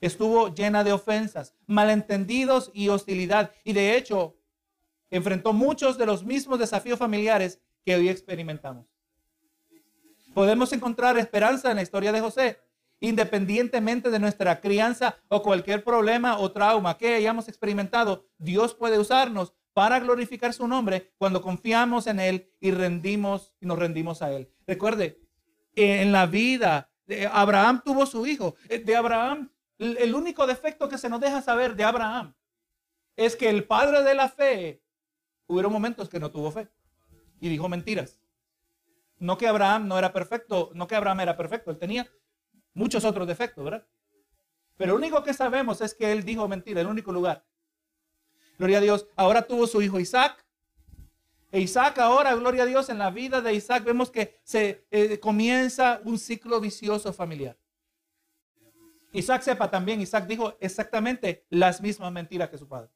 [0.00, 3.52] estuvo llena de ofensas, malentendidos y hostilidad.
[3.64, 4.36] Y de hecho,
[5.10, 8.86] enfrentó muchos de los mismos desafíos familiares que hoy experimentamos.
[10.34, 12.58] Podemos encontrar esperanza en la historia de José.
[13.02, 19.54] Independientemente de nuestra crianza o cualquier problema o trauma que hayamos experimentado, Dios puede usarnos
[19.72, 24.50] para glorificar su nombre cuando confiamos en Él y rendimos y nos rendimos a Él.
[24.66, 25.18] Recuerde,
[25.74, 26.90] en la vida
[27.32, 28.54] Abraham tuvo su hijo.
[28.68, 29.50] De Abraham,
[29.80, 32.34] el único defecto que se nos deja saber de Abraham
[33.16, 34.82] es que el padre de la fe,
[35.46, 36.68] hubo momentos que no tuvo fe
[37.40, 38.18] y dijo mentiras.
[39.18, 42.10] No que Abraham no era perfecto, no que Abraham era perfecto, él tenía
[42.72, 43.86] muchos otros defectos, ¿verdad?
[44.76, 47.44] Pero lo único que sabemos es que él dijo mentira, el único lugar.
[48.58, 49.06] Gloria a Dios.
[49.16, 50.42] Ahora tuvo su hijo Isaac.
[51.52, 55.20] E Isaac ahora, gloria a Dios, en la vida de Isaac vemos que se eh,
[55.20, 57.58] comienza un ciclo vicioso familiar.
[59.12, 62.90] Isaac sepa también, Isaac dijo exactamente las mismas mentiras que su padre.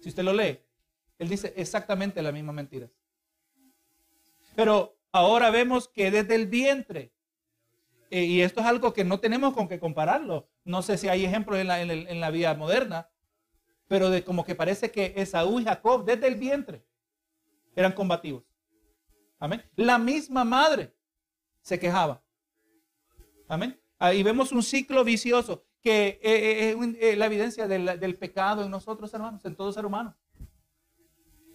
[0.00, 0.60] Si usted lo lee,
[1.18, 2.90] él dice exactamente las mismas mentiras.
[4.56, 7.12] Pero ahora vemos que desde el vientre,
[8.10, 11.24] eh, y esto es algo que no tenemos con que compararlo, no sé si hay
[11.24, 13.08] ejemplos en la, en la vida moderna,
[13.86, 16.84] pero de como que parece que Esaú y Jacob desde el vientre
[17.76, 18.44] eran combativos.
[19.38, 19.62] Amén.
[19.76, 20.94] La misma madre
[21.60, 22.22] se quejaba.
[23.48, 23.78] Amén.
[24.04, 28.70] Ahí vemos un ciclo vicioso que es eh, eh, la evidencia del, del, pecado en
[28.70, 30.14] nosotros, hermanos, en todo ser humano.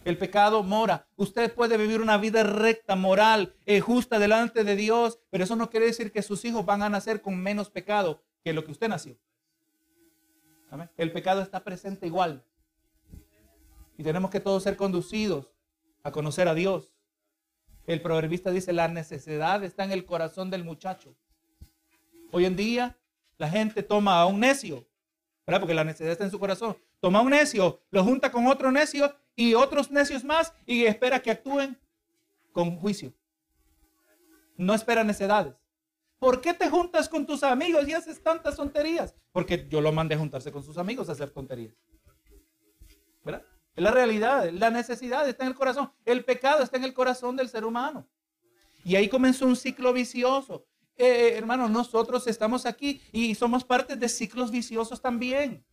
[0.04, 1.08] El pecado mora.
[1.16, 5.70] Usted puede vivir una vida recta, moral, eh, justa delante de Dios, pero eso no
[5.70, 8.90] quiere decir que sus hijos van a nacer con menos pecado que lo que usted
[8.90, 9.16] nació.
[10.98, 12.44] El pecado está presente igual.
[13.96, 15.54] Y tenemos que todos ser conducidos
[16.02, 16.96] a conocer a Dios.
[17.86, 21.16] El proverbista dice, la necesidad está en el corazón del muchacho.
[22.32, 22.98] Hoy en día
[23.38, 24.88] la gente toma a un necio,
[25.46, 25.62] ¿verdad?
[25.62, 26.78] Porque la necesidad está en su corazón.
[27.00, 31.22] Toma a un necio, lo junta con otro necio y otros necios más y espera
[31.22, 31.80] que actúen
[32.52, 33.14] con juicio.
[34.58, 35.56] No espera necedades.
[36.20, 39.16] ¿Por qué te juntas con tus amigos y haces tantas tonterías?
[39.32, 41.74] Porque yo lo mandé a juntarse con sus amigos a hacer tonterías.
[43.24, 43.46] ¿Verdad?
[43.74, 45.94] Es la realidad, la necesidad está en el corazón.
[46.04, 48.06] El pecado está en el corazón del ser humano.
[48.84, 50.68] Y ahí comenzó un ciclo vicioso.
[51.00, 55.66] Eh, eh hermanos, nosotros estamos aquí y somos parte de ciclos viciosos también.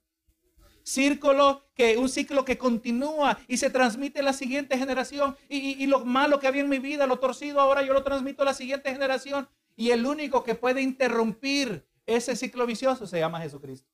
[0.84, 5.36] Círculo que un ciclo que continúa y se transmite a la siguiente generación.
[5.48, 8.44] Y, lo malo que había en mi vida, lo torcido, ahora yo lo transmito a
[8.44, 9.48] la siguiente generación.
[9.74, 13.90] Y el único que puede interrumpir ese ciclo vicioso se llama Jesucristo.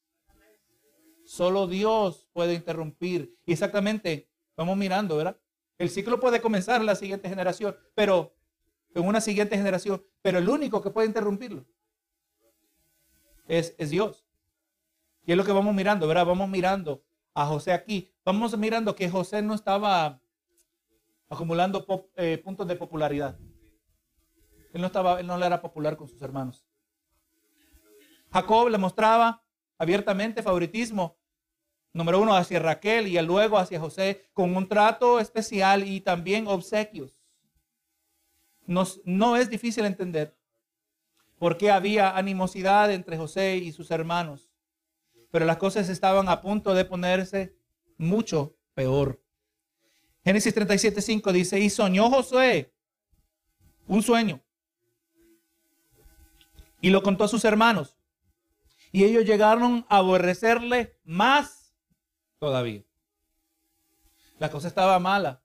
[1.24, 3.34] Solo Dios puede interrumpir.
[3.46, 5.38] Y exactamente, vamos mirando, ¿verdad?
[5.78, 8.34] El ciclo puede comenzar en la siguiente generación, pero
[8.94, 11.64] en una siguiente generación, pero el único que puede interrumpirlo
[13.46, 14.24] es, es Dios.
[15.24, 16.26] Y es lo que vamos mirando, ¿verdad?
[16.26, 18.12] Vamos mirando a José aquí.
[18.24, 20.20] Vamos mirando que José no estaba
[21.28, 23.38] acumulando eh, puntos de popularidad.
[24.72, 26.66] Él no, estaba, él no le era popular con sus hermanos.
[28.32, 29.42] Jacob le mostraba
[29.78, 31.18] abiertamente favoritismo,
[31.92, 37.21] número uno hacia Raquel y luego hacia José, con un trato especial y también obsequios.
[38.66, 40.36] No es difícil entender
[41.38, 44.50] por qué había animosidad entre José y sus hermanos,
[45.30, 47.56] pero las cosas estaban a punto de ponerse
[47.98, 49.20] mucho peor.
[50.24, 52.72] Génesis 37.5 dice, y soñó José
[53.88, 54.40] un sueño
[56.80, 57.96] y lo contó a sus hermanos.
[58.90, 61.74] Y ellos llegaron a aborrecerle más
[62.38, 62.84] todavía.
[64.38, 65.41] La cosa estaba mala.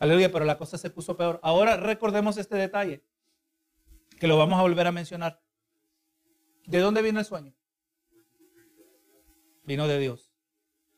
[0.00, 1.38] Aleluya, pero la cosa se puso peor.
[1.42, 3.04] Ahora recordemos este detalle,
[4.18, 5.42] que lo vamos a volver a mencionar.
[6.66, 7.54] ¿De dónde vino el sueño?
[9.62, 10.32] Vino de Dios.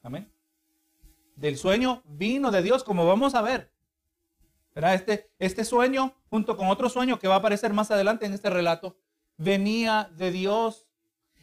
[0.03, 0.33] Amén.
[1.35, 3.73] Del sueño vino de Dios, como vamos a ver.
[4.77, 8.51] Este, este sueño, junto con otro sueño que va a aparecer más adelante en este
[8.51, 8.97] relato,
[9.37, 10.87] venía de Dios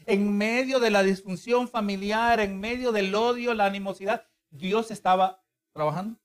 [0.06, 4.28] en medio de la disfunción familiar, en medio del odio, la animosidad.
[4.50, 5.44] Dios estaba
[5.74, 6.18] trabajando.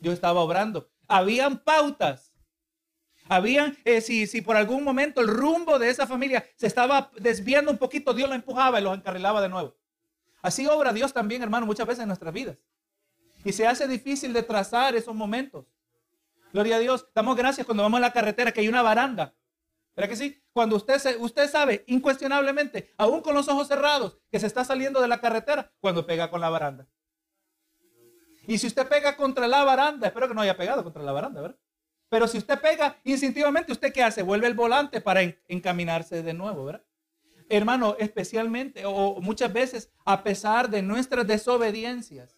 [0.00, 0.90] Dios estaba obrando.
[1.06, 2.32] Habían pautas.
[3.28, 7.70] Habían, eh, si, si por algún momento el rumbo de esa familia se estaba desviando
[7.70, 9.76] un poquito, Dios lo empujaba y lo encarrilaba de nuevo.
[10.42, 12.58] Así obra Dios también, hermano, muchas veces en nuestras vidas.
[13.44, 15.66] Y se hace difícil de trazar esos momentos.
[16.52, 17.06] Gloria a Dios.
[17.14, 19.34] Damos gracias cuando vamos a la carretera que hay una baranda.
[19.94, 20.42] ¿Verdad que sí?
[20.52, 25.08] Cuando usted, usted sabe incuestionablemente, aún con los ojos cerrados, que se está saliendo de
[25.08, 26.86] la carretera cuando pega con la baranda.
[28.46, 31.40] Y si usted pega contra la baranda, espero que no haya pegado contra la baranda,
[31.40, 31.58] ¿verdad?
[32.08, 34.22] Pero si usted pega instintivamente, ¿usted qué hace?
[34.22, 36.82] Vuelve el volante para encaminarse de nuevo, ¿verdad?
[37.48, 42.36] Hermano, especialmente o muchas veces, a pesar de nuestras desobediencias,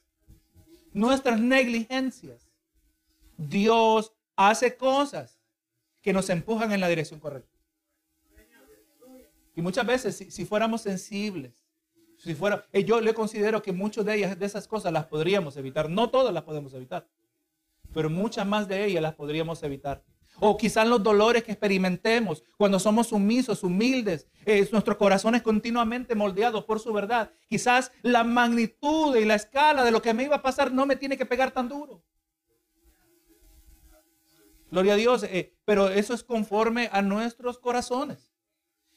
[0.92, 2.48] nuestras negligencias,
[3.36, 5.38] Dios hace cosas
[6.02, 7.58] que nos empujan en la dirección correcta.
[9.54, 11.61] Y muchas veces, si, fuéramos sensibles,
[12.22, 15.56] si fuera, eh, yo le considero que muchas de ellas, de esas cosas, las podríamos
[15.56, 15.90] evitar.
[15.90, 17.08] No todas las podemos evitar,
[17.92, 20.04] pero muchas más de ellas las podríamos evitar.
[20.38, 26.64] O quizás los dolores que experimentemos cuando somos sumisos, humildes, eh, nuestros corazones continuamente moldeados
[26.64, 27.32] por su verdad.
[27.48, 30.96] Quizás la magnitud y la escala de lo que me iba a pasar no me
[30.96, 32.02] tiene que pegar tan duro.
[34.70, 38.32] Gloria a Dios, eh, pero eso es conforme a nuestros corazones.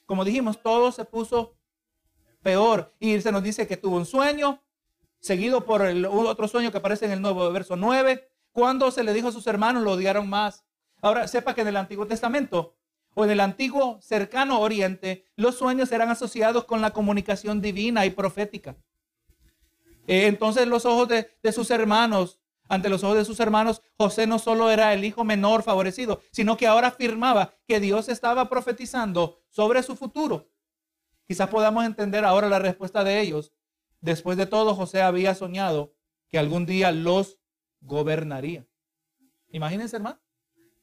[0.05, 1.57] Como dijimos, todo se puso
[2.45, 2.93] peor.
[2.99, 4.62] Y se nos dice que tuvo un sueño,
[5.19, 8.29] seguido por el otro sueño que aparece en el nuevo verso 9.
[8.51, 10.63] Cuando se le dijo a sus hermanos, lo odiaron más.
[11.01, 12.75] Ahora, sepa que en el Antiguo Testamento
[13.15, 18.12] o en el antiguo cercano Oriente, los sueños eran asociados con la comunicación divina y
[18.12, 18.75] profética.
[20.05, 24.27] Eh, entonces los ojos de, de sus hermanos ante los ojos de sus hermanos, José
[24.27, 29.39] no solo era el hijo menor favorecido, sino que ahora afirmaba que Dios estaba profetizando
[29.49, 30.47] sobre su futuro.
[31.27, 33.53] Quizás podamos entender ahora la respuesta de ellos.
[34.01, 35.93] Después de todo, José había soñado
[36.29, 37.39] que algún día los
[37.81, 38.65] gobernaría.
[39.49, 40.19] Imagínense, hermano.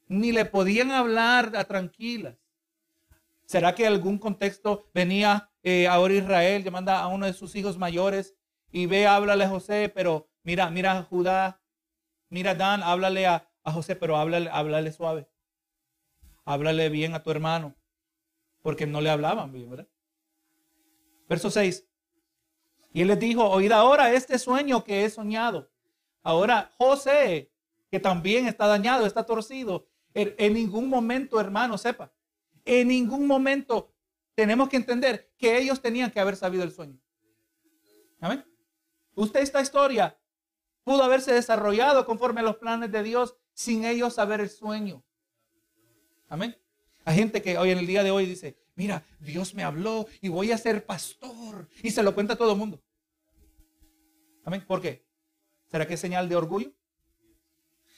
[0.08, 2.36] Ni le podían hablar a tranquilas.
[3.46, 8.34] ¿Será que algún contexto venía eh, ahora Israel, manda a uno de sus hijos mayores
[8.70, 11.62] y ve, háblale a José, pero mira, mira Judá,
[12.32, 15.28] Mira, Dan, háblale a, José, pero háblale, háblale suave.
[16.46, 17.76] Háblale bien a tu hermano.
[18.62, 19.86] Porque no le hablaban bien, ¿verdad?
[21.32, 21.86] Verso 6.
[22.92, 25.70] Y él les dijo, oíd ahora este sueño que he soñado.
[26.22, 27.50] Ahora José,
[27.90, 29.86] que también está dañado, está torcido.
[30.12, 32.12] En, ningún momento, hermano, sepa.
[32.66, 33.94] En ningún momento
[34.34, 37.00] tenemos que entender que ellos tenían que haber sabido el sueño.
[38.20, 38.44] Amén.
[39.14, 40.18] Usted esta historia
[40.84, 45.02] pudo haberse desarrollado conforme a los planes de Dios sin ellos saber el sueño.
[46.28, 46.58] Amén.
[47.06, 50.28] Hay gente que hoy en el día de hoy dice, mira, Dios me habló y
[50.28, 51.68] voy a ser pastor.
[51.82, 52.82] Y se lo cuenta a todo el mundo.
[54.44, 54.64] Amén.
[54.66, 55.06] ¿Por qué?
[55.70, 56.72] ¿Será que es señal de orgullo?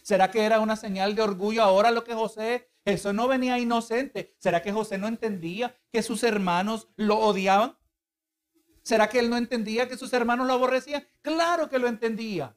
[0.02, 4.34] ¿Será que era una señal de orgullo ahora lo que José, eso no venía inocente?
[4.38, 7.78] ¿Será que José no entendía que sus hermanos lo odiaban?
[8.82, 11.06] ¿Será que él no entendía que sus hermanos lo aborrecían?
[11.22, 12.54] Claro que lo entendía.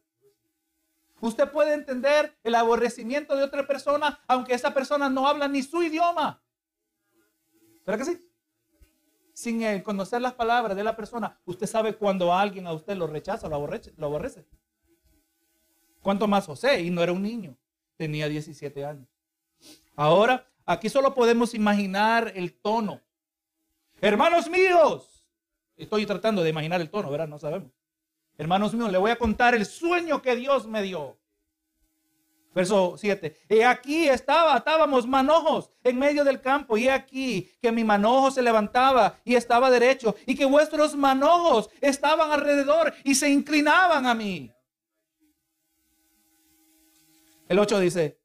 [1.21, 5.81] Usted puede entender el aborrecimiento de otra persona aunque esa persona no habla ni su
[5.81, 6.43] idioma.
[7.87, 8.29] ¿Verdad que sí?
[9.33, 13.47] Sin conocer las palabras de la persona, usted sabe cuando alguien a usted lo rechaza,
[13.47, 13.93] lo aborrece.
[13.95, 14.45] Lo aborrece.
[16.01, 16.81] ¿Cuánto más José?
[16.81, 17.55] Y no era un niño,
[17.95, 19.07] tenía 17 años.
[19.95, 23.01] Ahora, aquí solo podemos imaginar el tono.
[24.01, 25.25] Hermanos míos,
[25.77, 27.29] estoy tratando de imaginar el tono, ¿verdad?
[27.29, 27.71] No sabemos.
[28.37, 31.17] Hermanos míos, le voy a contar el sueño que Dios me dio.
[32.57, 33.37] Verso 7.
[33.49, 36.75] Y aquí estaba, estábamos manojos en medio del campo.
[36.75, 40.15] Y aquí que mi manojo se levantaba y estaba derecho.
[40.25, 44.51] Y que vuestros manojos estaban alrededor y se inclinaban a mí.
[47.47, 48.19] El 8 dice,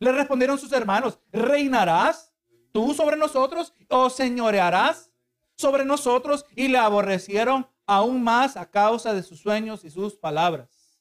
[0.00, 2.30] le respondieron sus hermanos, ¿reinarás
[2.72, 5.10] tú sobre nosotros o señorearás
[5.56, 6.44] sobre nosotros?
[6.54, 11.00] Y le aborrecieron aún más a causa de sus sueños y sus palabras.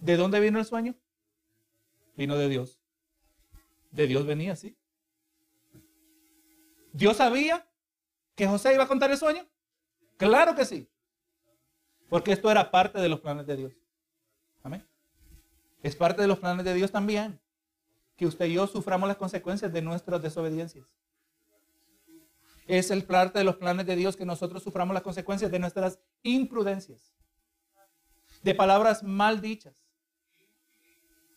[0.00, 0.96] ¿De dónde vino el sueño?
[2.16, 2.80] Vino de Dios.
[3.90, 4.76] De Dios venía, sí.
[6.92, 7.66] ¿Dios sabía
[8.34, 9.46] que José iba a contar el sueño?
[10.16, 10.90] Claro que sí.
[12.08, 13.72] Porque esto era parte de los planes de Dios.
[14.62, 14.86] Amén.
[15.82, 17.40] Es parte de los planes de Dios también
[18.16, 20.94] que usted y yo suframos las consecuencias de nuestras desobediencias
[22.66, 25.98] es el parte de los planes de Dios que nosotros suframos las consecuencias de nuestras
[26.22, 27.14] imprudencias,
[28.42, 29.74] de palabras mal dichas.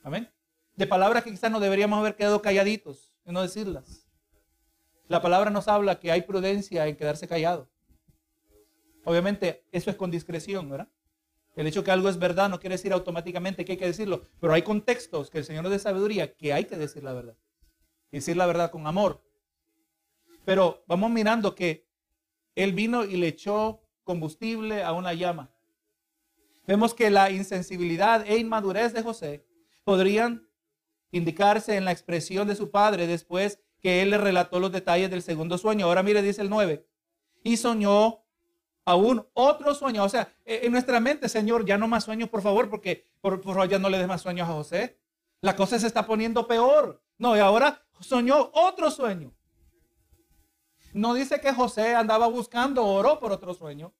[0.03, 0.31] Amén.
[0.75, 4.07] De palabras que quizás no deberíamos haber quedado calladitos y no decirlas.
[5.07, 7.69] La palabra nos habla que hay prudencia en quedarse callado.
[9.03, 10.89] Obviamente, eso es con discreción, ¿verdad?
[11.55, 14.53] El hecho que algo es verdad no quiere decir automáticamente que hay que decirlo, pero
[14.53, 17.37] hay contextos que el Señor nos dé sabiduría que hay que decir la verdad.
[18.11, 19.21] decir la verdad con amor,
[20.45, 21.85] pero vamos mirando que
[22.55, 25.51] él vino y le echó combustible a una llama.
[26.65, 29.45] Vemos que la insensibilidad e inmadurez de José
[29.83, 30.47] podrían
[31.17, 35.21] indicarse en la expresión de su padre después que él le relató los detalles del
[35.21, 35.85] segundo sueño.
[35.85, 36.85] Ahora mire, dice el 9.
[37.43, 38.23] Y soñó
[38.83, 40.03] aún otro sueño.
[40.03, 43.69] O sea, en nuestra mente, Señor, ya no más sueños, por favor, porque por, favor
[43.69, 44.99] ya no le des más sueños a José.
[45.41, 47.01] La cosa se está poniendo peor.
[47.17, 49.33] No, y ahora soñó otro sueño.
[50.93, 53.93] No dice que José andaba buscando oro por otro sueño.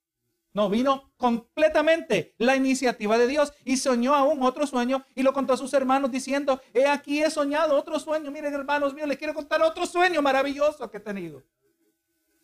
[0.56, 5.52] No, vino completamente la iniciativa de Dios y soñó aún otro sueño y lo contó
[5.52, 8.30] a sus hermanos diciendo, he aquí he soñado otro sueño.
[8.30, 11.42] Miren hermanos míos, les quiero contar otro sueño maravilloso que he tenido.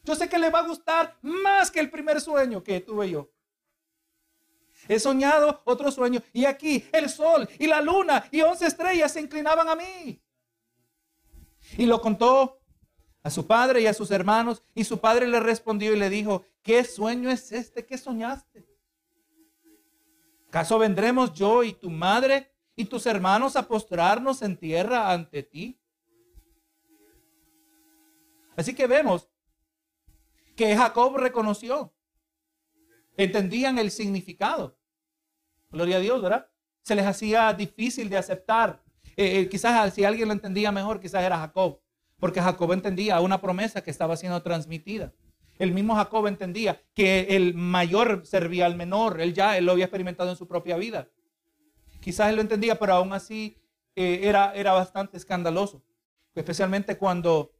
[0.04, 3.30] Yo sé que le va a gustar más que el primer sueño que tuve yo.
[4.88, 9.22] He soñado otro sueño y aquí el sol y la luna y once estrellas se
[9.22, 10.22] inclinaban a mí.
[11.78, 12.60] Y lo contó
[13.22, 16.44] a su padre y a sus hermanos y su padre le respondió y le dijo,
[16.62, 18.66] ¿qué sueño es este que soñaste?
[20.48, 25.78] ¿Acaso vendremos yo y tu madre y tus hermanos a postrarnos en tierra ante ti?
[28.56, 29.30] Así que vemos
[30.56, 31.94] que Jacob reconoció.
[33.16, 34.76] Entendían el significado.
[35.70, 36.50] Gloria a Dios, ¿verdad?
[36.82, 38.82] Se les hacía difícil de aceptar.
[39.16, 41.81] Eh, eh, quizás si alguien lo entendía mejor, quizás era Jacob.
[42.22, 45.12] Porque Jacob entendía una promesa que estaba siendo transmitida.
[45.58, 49.20] El mismo Jacob entendía que el mayor servía al menor.
[49.20, 51.08] Él ya él lo había experimentado en su propia vida.
[52.00, 53.60] Quizás él lo entendía, pero aún así
[53.96, 55.82] eh, era, era bastante escandaloso.
[56.36, 57.50] Especialmente cuando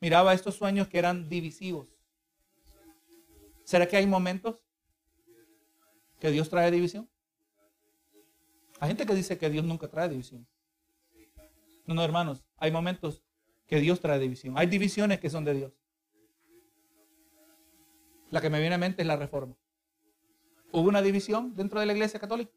[0.00, 1.94] miraba estos sueños que eran divisivos.
[3.62, 4.64] ¿Será que hay momentos
[6.18, 7.10] que Dios trae división?
[8.80, 10.48] Hay gente que dice que Dios nunca trae división.
[11.84, 13.22] No, no, hermanos, hay momentos
[13.68, 14.54] que Dios trae división.
[14.56, 15.72] Hay divisiones que son de Dios.
[18.30, 19.54] La que me viene a mente es la reforma.
[20.72, 22.52] ¿Hubo una división dentro de la iglesia católica?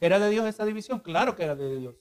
[0.00, 1.00] ¿Era de Dios esa división?
[1.00, 1.94] Claro que era de Dios.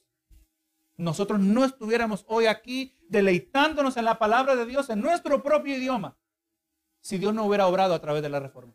[0.95, 6.17] Nosotros no estuviéramos hoy aquí deleitándonos en la palabra de Dios en nuestro propio idioma
[7.01, 8.73] si Dios no hubiera obrado a través de la reforma.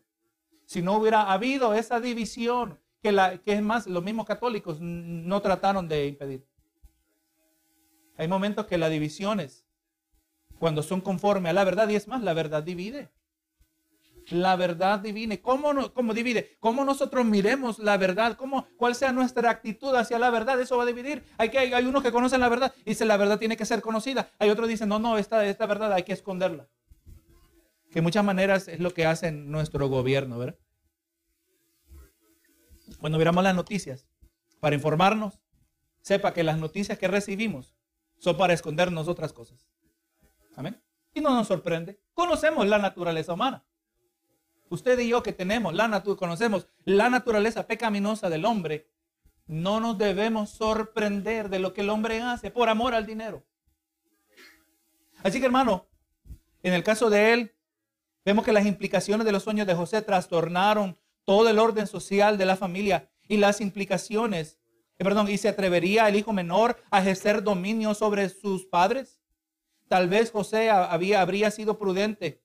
[0.65, 5.41] Si no hubiera habido esa división que, la, que es más, los mismos católicos no
[5.41, 6.47] trataron de impedir.
[8.17, 9.65] Hay momentos que las divisiones,
[10.59, 13.09] cuando son conforme a la verdad, y es más, la verdad divide.
[14.29, 15.41] La verdad divide.
[15.41, 16.55] ¿Cómo, no, cómo divide?
[16.59, 18.37] ¿Cómo nosotros miremos la verdad?
[18.37, 20.59] ¿Cómo, ¿Cuál sea nuestra actitud hacia la verdad?
[20.61, 21.23] Eso va a dividir.
[21.37, 23.81] Hay, que, hay, unos que conocen la verdad y dicen la verdad tiene que ser
[23.81, 24.31] conocida.
[24.39, 26.69] Hay otros que dicen, no, no, esta, esta verdad hay que esconderla.
[27.91, 30.57] Que muchas maneras es lo que hace nuestro gobierno, ¿verdad?
[32.99, 34.07] Cuando miramos las noticias,
[34.61, 35.41] para informarnos,
[36.01, 37.75] sepa que las noticias que recibimos
[38.23, 39.67] son para escondernos otras cosas.
[40.55, 40.81] Amén.
[41.13, 41.99] Y no nos sorprende.
[42.13, 43.65] Conocemos la naturaleza humana.
[44.69, 48.89] Usted y yo que tenemos la conocemos la naturaleza pecaminosa del hombre,
[49.45, 53.43] no nos debemos sorprender de lo que el hombre hace por amor al dinero.
[55.21, 55.85] Así que hermano,
[56.63, 57.55] en el caso de él,
[58.23, 62.45] vemos que las implicaciones de los sueños de José trastornaron todo el orden social de
[62.45, 64.59] la familia y las implicaciones,
[64.99, 69.19] eh, perdón, y se atrevería el hijo menor a ejercer dominio sobre sus padres.
[69.87, 72.41] Tal vez José habría sido prudente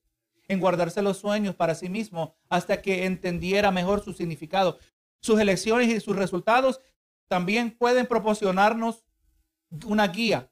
[0.47, 4.79] en guardarse los sueños para sí mismo hasta que entendiera mejor su significado.
[5.21, 6.81] Sus elecciones y sus resultados
[7.27, 9.05] también pueden proporcionarnos
[9.85, 10.51] una guía.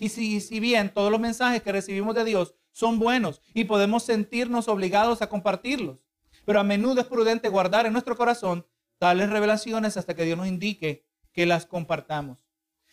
[0.00, 4.02] Y si, si bien todos los mensajes que recibimos de Dios son buenos y podemos
[4.02, 6.04] sentirnos obligados a compartirlos,
[6.44, 8.66] pero a menudo es prudente guardar en nuestro corazón
[8.98, 12.38] tales revelaciones hasta que Dios nos indique que las compartamos.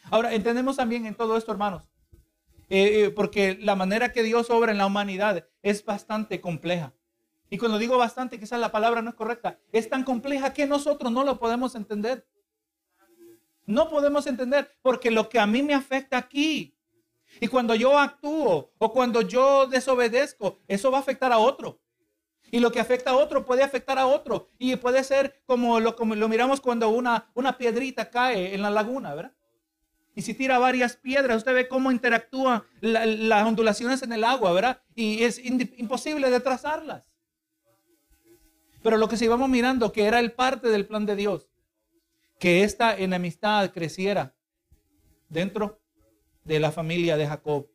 [0.10, 1.90] Ahora, entendemos también en todo esto, hermanos,
[2.70, 6.94] eh, eh, porque la manera que Dios obra en la humanidad es bastante compleja.
[7.50, 11.12] Y cuando digo bastante, quizás la palabra no es correcta, es tan compleja que nosotros
[11.12, 12.26] no lo podemos entender.
[13.66, 16.76] No podemos entender, porque lo que a mí me afecta aquí,
[17.40, 21.81] y cuando yo actúo o cuando yo desobedezco, eso va a afectar a otro.
[22.52, 24.50] Y lo que afecta a otro puede afectar a otro.
[24.60, 25.96] Y puede ser como lo,
[26.28, 29.34] miramos cuando una, una piedrita cae en la laguna, ¿verdad?
[30.14, 34.82] Y si tira varias piedras, usted ve cómo interactúan las ondulaciones en el agua, ¿verdad?
[34.94, 37.04] Y es imposible de trazarlas.
[38.84, 41.48] Pero lo que se íbamos mirando, que era el parte del plan de Dios,
[42.40, 44.36] que esta enemistad creciera
[45.30, 45.80] dentro
[46.44, 47.70] de la familia de Jacob.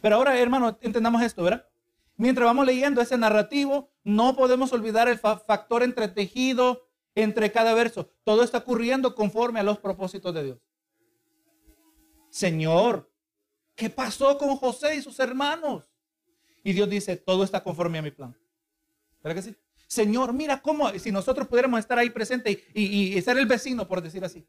[0.00, 1.68] Pero ahora, hermano, entendamos esto, ¿verdad?
[2.16, 8.10] Mientras vamos leyendo ese narrativo, no podemos olvidar el factor entretejido entre cada verso.
[8.24, 10.58] Todo está ocurriendo conforme a los propósitos de Dios.
[12.30, 13.10] Señor,
[13.74, 15.88] ¿qué pasó con José y sus hermanos?
[16.62, 18.36] Y Dios dice, todo está conforme a mi plan.
[19.22, 19.56] ¿Verdad que sí?
[19.86, 24.24] Señor, mira cómo, si nosotros pudiéramos estar ahí presente y, ser el vecino, por decir
[24.24, 24.46] así.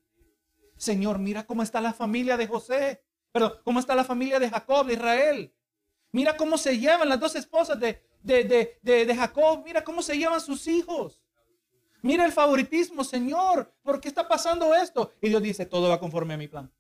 [0.78, 3.04] Señor, mira cómo está la familia de José.
[3.32, 5.54] Perdón, cómo está la familia de Jacob, de Israel.
[6.12, 9.64] Mira cómo se llevan las dos esposas de, de, Jacob.
[9.66, 11.22] Mira cómo se llevan sus hijos.
[12.02, 13.74] Mira el favoritismo, Señor.
[13.84, 15.12] ¿Por qué está pasando esto?
[15.22, 16.72] Y Dios dice, todo va conforme a mi plan.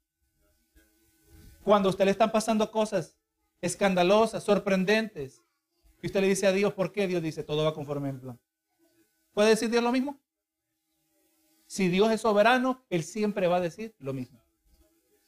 [1.63, 3.17] Cuando a usted le están pasando cosas
[3.59, 5.43] escandalosas, sorprendentes,
[6.01, 7.07] y usted le dice a Dios, ¿por qué?
[7.07, 8.39] Dios dice, todo va conforme a mi plan.
[9.34, 10.19] ¿Puede decir Dios lo mismo?
[11.65, 14.41] Si Dios es soberano, Él siempre va a decir lo mismo.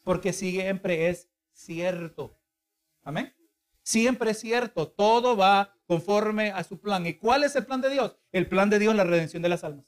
[0.04, 2.39] Porque siempre es cierto.
[3.04, 3.39] Amén
[3.90, 7.08] Siempre es cierto, todo va conforme a su plan.
[7.08, 8.16] ¿Y cuál es el plan de Dios?
[8.32, 9.84] El plan de Dios es la redención de las almas.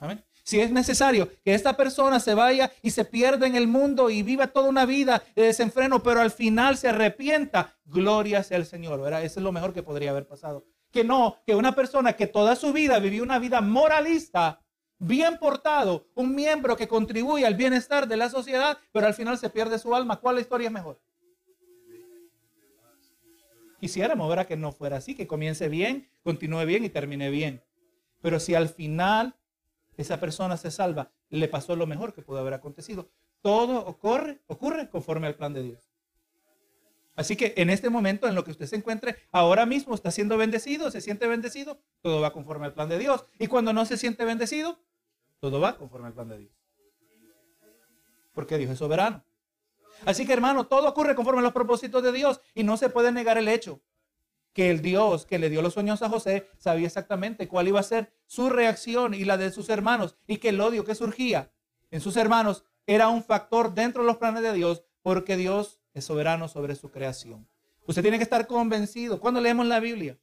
[0.00, 0.24] Amén.
[0.42, 4.24] Si es necesario que esta persona se vaya y se pierda en el mundo y
[4.24, 9.00] viva toda una vida de desenfreno, pero al final se arrepienta, gloria sea el Señor,
[9.00, 9.22] ¿verdad?
[9.22, 10.64] Eso es lo mejor que podría haber pasado.
[10.90, 14.60] Que no, que una persona que toda su vida vivió una vida moralista,
[14.98, 19.50] bien portado, un miembro que contribuye al bienestar de la sociedad, pero al final se
[19.50, 20.16] pierde su alma.
[20.16, 21.00] ¿Cuál historia es mejor?
[23.80, 24.46] Quisiéramos, ¿verdad?
[24.46, 27.62] Que no fuera así, que comience bien, continúe bien y termine bien.
[28.22, 29.36] Pero si al final
[29.96, 33.10] esa persona se salva, le pasó lo mejor que pudo haber acontecido.
[33.42, 35.90] Todo ocurre, ocurre conforme al plan de Dios.
[37.14, 40.36] Así que en este momento, en lo que usted se encuentre, ahora mismo está siendo
[40.36, 43.24] bendecido, se siente bendecido, todo va conforme al plan de Dios.
[43.38, 44.78] Y cuando no se siente bendecido,
[45.40, 46.52] todo va conforme al plan de Dios.
[48.34, 49.24] Porque Dios es soberano.
[50.04, 53.12] Así que hermano, todo ocurre conforme a los propósitos de Dios y no se puede
[53.12, 53.80] negar el hecho
[54.56, 57.82] que el Dios que le dio los sueños a José sabía exactamente cuál iba a
[57.82, 61.52] ser su reacción y la de sus hermanos y que el odio que surgía
[61.90, 66.06] en sus hermanos era un factor dentro de los planes de Dios porque Dios es
[66.06, 67.46] soberano sobre su creación.
[67.86, 69.20] Usted tiene que estar convencido.
[69.20, 70.18] Cuando leemos la Biblia,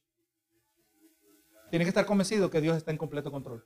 [1.70, 3.64] tiene que estar convencido que Dios está en completo control.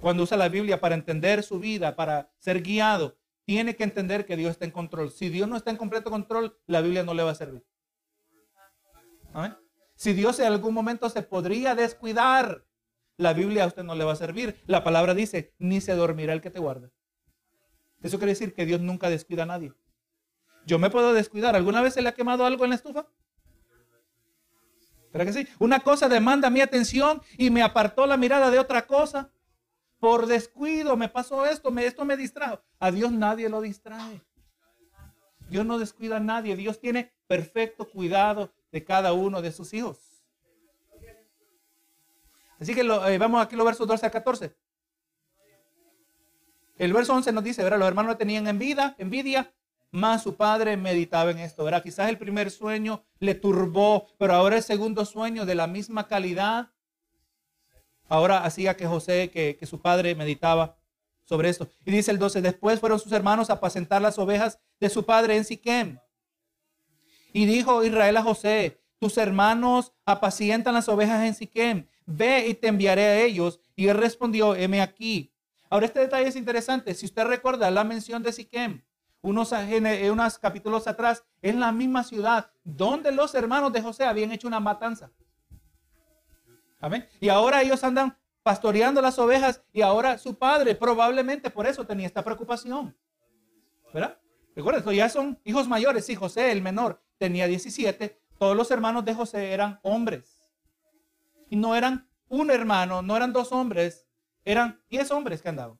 [0.00, 3.18] Cuando usa la Biblia para entender su vida, para ser guiado,
[3.50, 5.10] tiene que entender que Dios está en control.
[5.10, 7.66] Si Dios no está en completo control, la Biblia no le va a servir.
[9.96, 12.64] Si Dios en algún momento se podría descuidar,
[13.16, 14.62] la Biblia a usted no le va a servir.
[14.66, 16.92] La palabra dice, ni se dormirá el que te guarda.
[18.02, 19.72] Eso quiere decir que Dios nunca descuida a nadie.
[20.64, 21.56] Yo me puedo descuidar.
[21.56, 23.08] ¿Alguna vez se le ha quemado algo en la estufa?
[25.10, 25.48] ¿Pero que sí?
[25.58, 29.32] Una cosa demanda mi atención y me apartó la mirada de otra cosa.
[30.00, 32.60] Por descuido me pasó esto, me, esto me distrajo.
[32.78, 34.20] A Dios nadie lo distrae.
[35.50, 36.56] Dios no descuida a nadie.
[36.56, 39.98] Dios tiene perfecto cuidado de cada uno de sus hijos.
[42.58, 44.56] Así que lo, eh, vamos aquí los versos 12 a 14.
[46.76, 47.78] El verso 11 nos dice, ¿verdad?
[47.78, 49.52] Los hermanos tenían envidia, envidia,
[49.90, 51.82] más su padre meditaba en esto, ¿verdad?
[51.82, 56.70] Quizás el primer sueño le turbó, pero ahora el segundo sueño de la misma calidad,
[58.10, 60.76] ahora hacía que José, que, su padre meditaba
[61.24, 61.68] sobre esto.
[61.86, 65.36] Y dice el 12, después fueron sus hermanos a apacentar las ovejas de su padre
[65.36, 65.98] en Siquem.
[67.32, 72.66] Y dijo Israel a José, tus hermanos apacientan las ovejas en Siquem, ve y te
[72.66, 73.60] enviaré a ellos.
[73.76, 75.32] Y él respondió, heme aquí.
[75.70, 76.92] Ahora este detalle es interesante.
[76.94, 78.82] Si usted recuerda la mención de Siquem,
[79.22, 79.52] unos,
[80.10, 84.58] unos capítulos atrás, es la misma ciudad donde los hermanos de José habían hecho una
[84.58, 85.12] matanza.
[86.80, 87.06] Amén.
[87.20, 92.06] Y ahora ellos andan pastoreando las ovejas y ahora su padre probablemente por eso tenía
[92.06, 92.96] esta preocupación.
[93.92, 94.18] ¿Verdad?
[94.56, 96.06] Recuerden, ya son hijos mayores.
[96.06, 98.20] Sí, José, el menor, tenía 17.
[98.38, 100.50] Todos los hermanos de José eran hombres.
[101.48, 104.06] Y no eran un hermano, no eran dos hombres,
[104.44, 105.78] eran 10 hombres que andaban.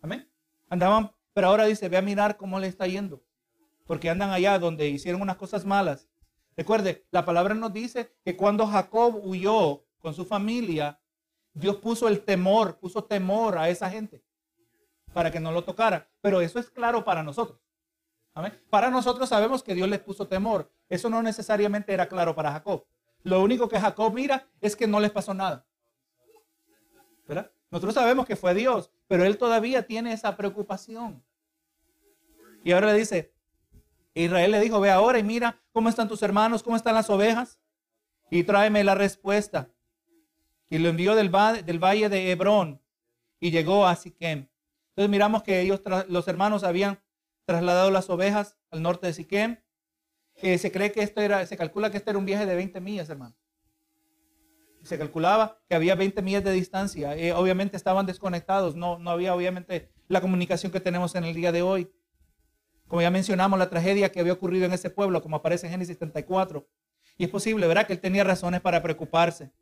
[0.00, 0.30] Amén.
[0.68, 3.22] Andaban, pero ahora dice, ve a mirar cómo le está yendo.
[3.84, 6.08] Porque andan allá donde hicieron unas cosas malas.
[6.56, 11.00] Recuerde, la palabra nos dice que cuando Jacob huyó con su familia,
[11.54, 14.22] Dios puso el temor, puso temor a esa gente
[15.14, 16.10] para que no lo tocara.
[16.20, 17.58] Pero eso es claro para nosotros.
[18.68, 20.70] Para nosotros sabemos que Dios les puso temor.
[20.88, 22.84] Eso no necesariamente era claro para Jacob.
[23.22, 25.66] Lo único que Jacob mira es que no les pasó nada.
[27.70, 31.24] Nosotros sabemos que fue Dios, pero él todavía tiene esa preocupación.
[32.64, 33.32] Y ahora le dice,
[34.14, 37.58] Israel le dijo, ve ahora y mira cómo están tus hermanos, cómo están las ovejas,
[38.30, 39.70] y tráeme la respuesta.
[40.72, 42.80] Y lo envió del, valle de Hebrón
[43.38, 44.48] y llegó a Siquem.
[44.88, 46.98] Entonces miramos que ellos, los hermanos, habían
[47.44, 49.58] trasladado las ovejas al norte de Siquem.
[50.34, 53.10] se cree que esto era, se calcula que este era un viaje de 20 millas,
[53.10, 53.36] hermano.
[54.82, 57.18] Se calculaba que había 20 millas de distancia.
[57.18, 61.52] Eh, obviamente estaban desconectados, no, no había obviamente la comunicación que tenemos en el día
[61.52, 61.92] de hoy.
[62.88, 65.98] Como ya mencionamos, la tragedia que había ocurrido en ese pueblo, como aparece en Génesis
[65.98, 66.66] 34.
[67.18, 67.86] Y es posible, ¿verdad?
[67.86, 69.52] Que él tenía razones para preocuparse.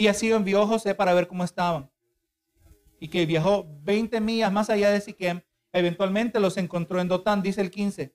[0.00, 1.90] Y así envió José para ver cómo estaban.
[3.00, 5.42] Y que viajó 20 millas más allá de Siquem
[5.74, 8.14] Eventualmente los encontró en Dotán, dice el 15.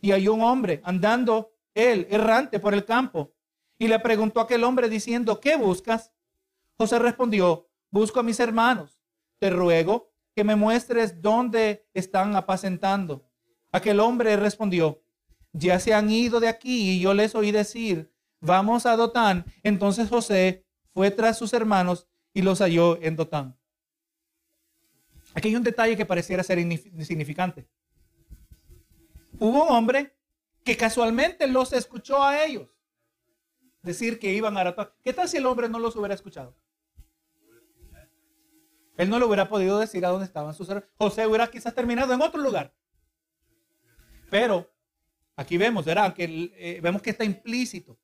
[0.00, 3.34] Y hay un hombre andando, él, errante por el campo.
[3.80, 6.12] Y le preguntó a aquel hombre diciendo, ¿qué buscas?
[6.78, 9.00] José respondió, busco a mis hermanos.
[9.40, 13.28] Te ruego que me muestres dónde están apacentando.
[13.72, 15.02] Aquel hombre respondió,
[15.52, 19.44] ya se han ido de aquí y yo les oí decir, vamos a Dotán.
[19.64, 20.63] Entonces José
[20.94, 23.58] fue tras sus hermanos y los halló en Dotán.
[25.34, 27.68] Aquí hay un detalle que pareciera ser insignificante.
[29.40, 30.16] Hubo un hombre
[30.64, 32.68] que casualmente los escuchó a ellos
[33.82, 34.96] decir que iban a Aratoa.
[35.02, 36.56] ¿Qué tal si el hombre no los hubiera escuchado?
[38.96, 40.88] Él no le hubiera podido decir a dónde estaban sus hermanos.
[40.96, 42.72] José hubiera quizás terminado en otro lugar.
[44.30, 44.72] Pero
[45.34, 46.14] aquí vemos, ¿verdad?
[46.14, 47.98] Que eh, vemos que está implícito.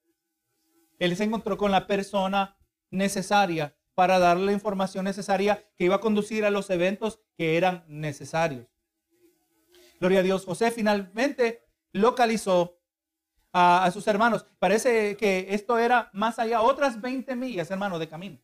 [0.98, 2.56] Él se encontró con la persona
[2.90, 7.84] necesaria para darle la información necesaria que iba a conducir a los eventos que eran
[7.86, 8.66] necesarios.
[9.98, 10.46] Gloria a Dios.
[10.46, 11.62] José finalmente
[11.92, 12.78] localizó
[13.52, 14.46] a, sus hermanos.
[14.58, 18.38] Parece que esto era más allá, otras 20 millas, hermano, de camino.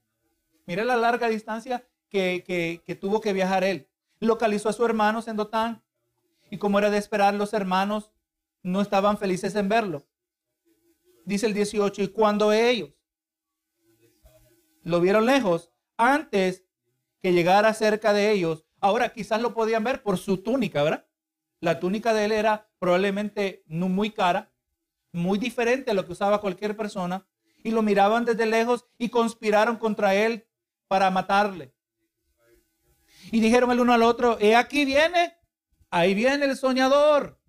[0.66, 3.88] Mire la larga distancia que, que, tuvo que viajar él.
[4.20, 5.82] Localizó a sus hermanos en Dotán
[6.50, 8.12] y como era de esperar, los hermanos
[8.62, 10.04] no estaban felices en verlo.
[11.24, 12.90] Dice el 18, y cuando ellos
[14.86, 16.64] lo vieron lejos, antes
[17.20, 21.04] que llegara cerca de ellos, ahora quizás lo podían ver por su túnica, ¿verdad?
[21.58, 24.52] La túnica de él era probablemente no muy cara,
[25.10, 27.26] muy diferente a lo que usaba cualquier persona,
[27.64, 30.46] y lo miraban desde lejos y conspiraron contra él
[30.86, 31.74] para matarle.
[33.32, 35.34] Y dijeron el uno al otro, he aquí viene,
[35.90, 37.40] ahí viene el soñador.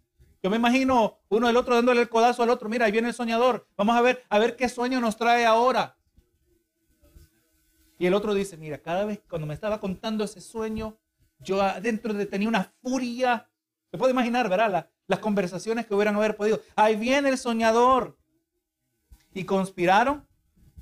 [0.42, 3.14] Yo me imagino uno del otro dándole el codazo al otro, mira, ahí viene el
[3.14, 5.98] soñador, vamos a ver, a ver qué sueño nos trae ahora.
[8.00, 10.98] Y el otro dice, mira, cada vez cuando me estaba contando ese sueño,
[11.40, 13.50] yo adentro de, tenía una furia.
[13.92, 14.90] Se puede imaginar, ¿verdad?
[15.08, 16.62] las conversaciones que hubieran haber podido.
[16.76, 18.18] Ahí viene el soñador.
[19.34, 20.28] Y conspiraron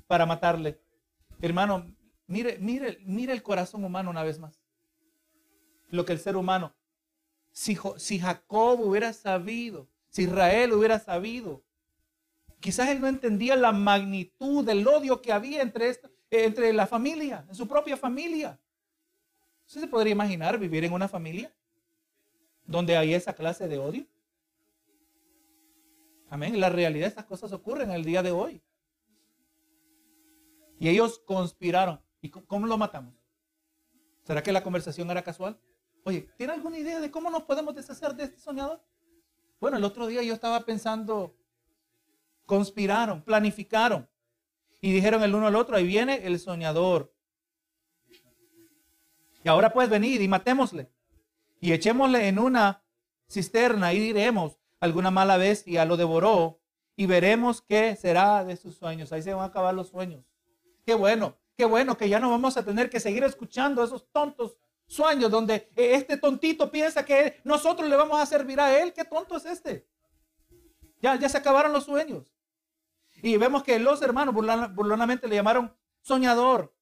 [0.06, 0.80] para matarle.
[1.40, 1.86] Hermano,
[2.26, 4.60] mire, mire, mire el corazón humano una vez más.
[5.88, 6.74] Lo que el ser humano,
[7.52, 11.62] si, si Jacob hubiera sabido, si Israel hubiera sabido,
[12.60, 15.94] quizás él no entendía la magnitud del odio que había entre,
[16.30, 18.58] entre la familia, en su propia familia.
[19.66, 21.52] ¿Usted se podría imaginar vivir en una familia
[22.64, 24.06] donde hay esa clase de odio?
[26.28, 26.60] Amén.
[26.60, 28.62] La realidad, estas cosas ocurren el día de hoy.
[30.78, 32.00] Y ellos conspiraron.
[32.20, 33.14] ¿Y cómo lo matamos?
[34.24, 35.58] ¿Será que la conversación era casual?
[36.04, 38.82] Oye, ¿tiene alguna idea de cómo nos podemos deshacer de este soñador?
[39.60, 41.36] Bueno, el otro día yo estaba pensando,
[42.44, 44.08] conspiraron, planificaron
[44.80, 47.12] y dijeron el uno al otro, ahí viene el soñador.
[49.44, 50.90] Y ahora puedes venir y matémosle.
[51.60, 52.82] Y echémosle en una
[53.28, 56.60] cisterna y diremos, alguna mala bestia lo devoró
[56.96, 59.12] y veremos qué será de sus sueños.
[59.12, 60.24] Ahí se van a acabar los sueños.
[60.84, 64.58] Qué bueno, qué bueno que ya no vamos a tener que seguir escuchando esos tontos
[64.86, 68.92] sueños donde este tontito piensa que nosotros le vamos a servir a él.
[68.92, 69.86] Qué tonto es este.
[71.00, 72.32] Ya, ya se acabaron los sueños.
[73.26, 76.72] Y vemos que los hermanos burlonamente le llamaron soñador,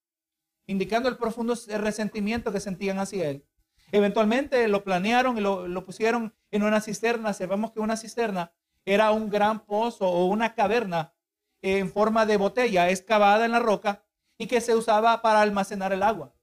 [0.67, 3.47] indicando el profundo resentimiento que sentían hacia él.
[3.93, 7.33] Eventualmente lo planearon y lo, pusieron en una cisterna.
[7.33, 8.53] Sabemos que una cisterna
[8.85, 11.15] era un gran pozo o una caverna
[11.63, 14.05] en forma de botella excavada en la roca
[14.37, 16.35] y que se usaba para almacenar el agua.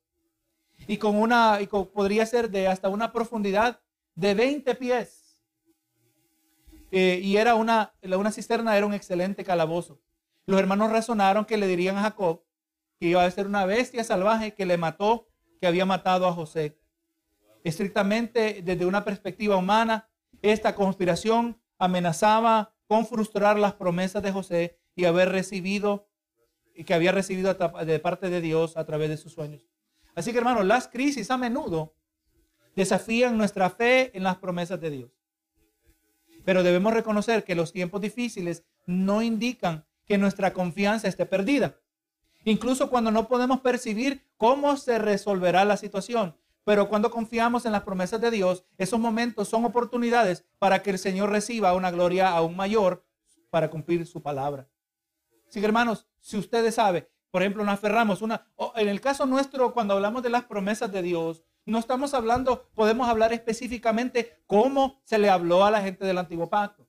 [0.88, 3.80] Y con una, y podría ser de hasta una profundidad
[4.16, 5.21] de 20 pies.
[6.92, 10.02] Eh, y era una, una cisterna era un excelente calabozo.
[10.46, 12.44] Los hermanos razonaron que le dirían a Jacob
[13.00, 15.28] que iba a ser una bestia salvaje que le mató,
[15.60, 16.78] que había matado a José.
[17.64, 20.08] Estrictamente desde una perspectiva humana,
[20.44, 26.10] esta conspiración amenazaba con frustrar las promesas de José y haber recibido
[26.86, 29.66] que había recibido de parte de Dios a través de sus sueños.
[30.14, 31.96] Así que hermanos, las crisis a menudo
[32.76, 35.21] desafían nuestra fe en las promesas de Dios.
[36.44, 41.80] Pero debemos reconocer que los tiempos difíciles no indican que nuestra confianza esté perdida.
[42.44, 47.84] Incluso cuando no podemos percibir cómo se resolverá la situación, pero cuando confiamos en las
[47.84, 52.56] promesas de Dios, esos momentos son oportunidades para que el Señor reciba una gloria aún
[52.56, 53.06] mayor
[53.50, 54.70] para cumplir su palabra.
[55.48, 59.74] Así que hermanos, si ustedes saben, por ejemplo, nos aferramos una, en el caso nuestro,
[59.74, 65.18] cuando hablamos de las promesas de Dios, no estamos hablando, podemos hablar específicamente cómo se
[65.18, 66.88] le habló a la gente del antiguo pacto.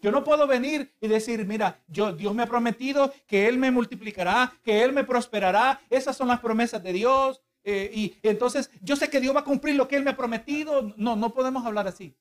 [0.00, 3.70] Yo no puedo venir y decir, mira, yo, Dios me ha prometido que Él me
[3.70, 5.80] multiplicará, que Él me prosperará.
[5.88, 7.40] Esas son las promesas de Dios.
[7.64, 10.16] Eh, y entonces yo sé que Dios va a cumplir lo que Él me ha
[10.16, 10.92] prometido.
[10.98, 12.14] No, no podemos hablar así.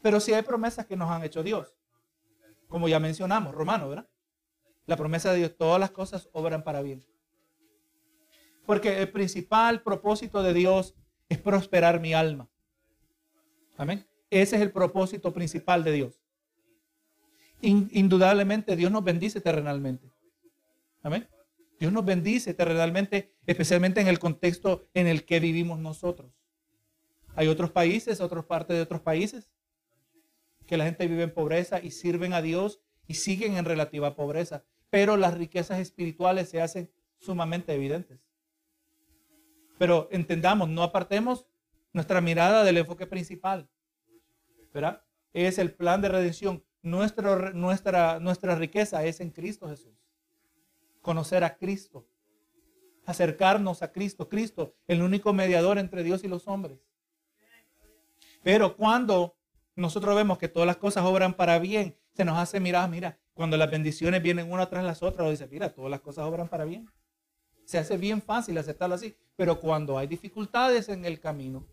[0.00, 1.74] Pero sí hay promesas que nos han hecho Dios.
[2.68, 4.08] Como ya mencionamos, Romano, ¿verdad?
[4.86, 7.04] La promesa de Dios, todas las cosas obran para bien.
[8.68, 10.94] Porque el principal propósito de Dios
[11.30, 12.50] es prosperar mi alma.
[13.78, 14.06] Amén.
[14.28, 16.20] Ese es el propósito principal de Dios.
[17.62, 20.12] indudablemente Dios nos bendice terrenalmente.
[21.02, 21.26] Amén.
[21.80, 26.30] Dios nos bendice terrenalmente, especialmente en el contexto en el que vivimos nosotros.
[27.36, 29.48] Hay otros países, otras partes de otros países
[30.66, 34.62] que la gente vive en pobreza y sirven a Dios y siguen en relativa pobreza.
[34.90, 38.27] Pero las riquezas espirituales se hacen sumamente evidentes.
[39.78, 41.46] Pero entendamos, no apartemos
[41.92, 43.68] nuestra mirada del enfoque principal.
[44.72, 45.02] ¿Verdad?
[45.32, 46.64] Es el plan de redención.
[46.82, 49.94] Nuestro, nuestra, nuestra riqueza es en Cristo Jesús.
[51.00, 52.06] Conocer a Cristo.
[53.06, 54.28] Acercarnos a Cristo.
[54.28, 56.80] Cristo, el único mediador entre Dios y los hombres.
[58.42, 59.36] Pero cuando
[59.76, 63.56] nosotros vemos que todas las cosas obran para bien, se nos hace mirar, mira, cuando
[63.56, 66.64] las bendiciones vienen una tras las otras, lo dice, mira, todas las cosas obran para
[66.64, 66.90] bien.
[67.64, 71.64] Se hace bien fácil aceptarlo así, pero cuando hay dificultades en el camino,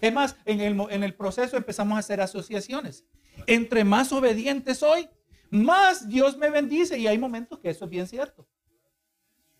[0.00, 3.04] es más, en el, en el proceso empezamos a hacer asociaciones.
[3.46, 5.06] Entre más obediente soy,
[5.50, 8.48] más Dios me bendice y hay momentos que eso es bien cierto.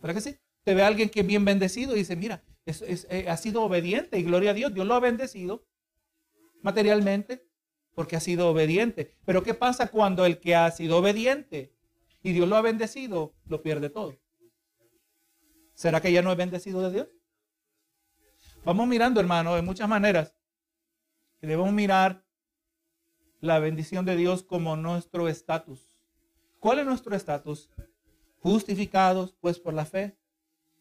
[0.01, 0.39] ¿Verdad que sí?
[0.65, 4.23] Te ve alguien que es bien bendecido y dice, mira, eh, ha sido obediente y
[4.23, 5.67] gloria a Dios, Dios lo ha bendecido
[6.63, 7.47] materialmente
[7.95, 9.19] porque ha sido obediente.
[9.27, 11.75] Pero ¿qué pasa cuando el que ha sido obediente
[12.23, 14.17] y Dios lo ha bendecido, lo pierde todo?
[15.75, 17.18] ¿Será que ya no es bendecido de Dios?
[18.65, 20.35] Vamos mirando, hermano, de muchas maneras.
[21.41, 22.25] Debemos mirar
[23.41, 25.89] la bendición de Dios como nuestro estatus.
[26.61, 27.71] ¿Cuál es nuestro estatus?
[28.41, 30.19] Justificados, pues, por la fe.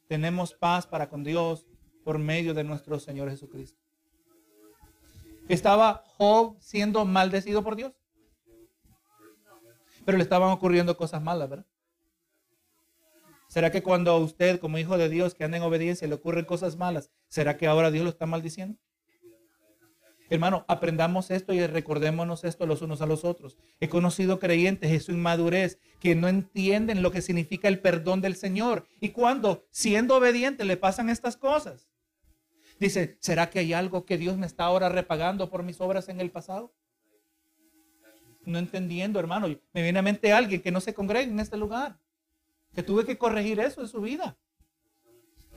[0.07, 1.67] Tenemos paz para con Dios
[2.03, 3.79] por medio de nuestro Señor Jesucristo.
[5.47, 7.93] ¿Estaba Job siendo maldecido por Dios?
[10.05, 11.65] Pero le estaban ocurriendo cosas malas, ¿verdad?
[13.47, 16.45] ¿Será que cuando a usted, como hijo de Dios, que anda en obediencia, le ocurren
[16.45, 18.77] cosas malas, ¿será que ahora Dios lo está maldiciendo?
[20.29, 23.57] Hermano, aprendamos esto y recordémonos esto los unos a los otros.
[23.79, 28.35] He conocido creyentes en su inmadurez que no entienden lo que significa el perdón del
[28.35, 28.85] Señor.
[28.99, 31.87] Y cuando, siendo obediente, le pasan estas cosas.
[32.77, 36.19] Dice, ¿será que hay algo que Dios me está ahora repagando por mis obras en
[36.19, 36.75] el pasado?
[38.45, 39.47] No entendiendo, hermano.
[39.71, 41.97] Me viene a mente alguien que no se congrega en este lugar
[42.77, 44.37] que tuve que corregir eso en su vida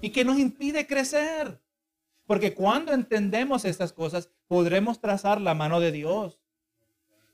[0.00, 1.60] y que nos impide crecer.
[2.24, 6.40] Porque cuando entendemos estas cosas, podremos trazar la mano de Dios.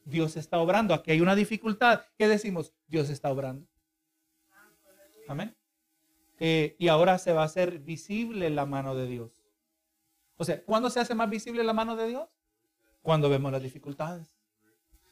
[0.05, 0.93] Dios está obrando.
[0.93, 2.03] Aquí hay una dificultad.
[2.19, 2.75] ¿Qué decimos?
[2.89, 3.69] Dios está obrando.
[5.29, 5.57] Amén.
[6.41, 9.45] Eh, y ahora se va a hacer visible la mano de Dios.
[10.37, 12.29] O sea, ¿cuándo se hace más visible la mano de Dios?
[13.03, 14.37] Cuando vemos las dificultades.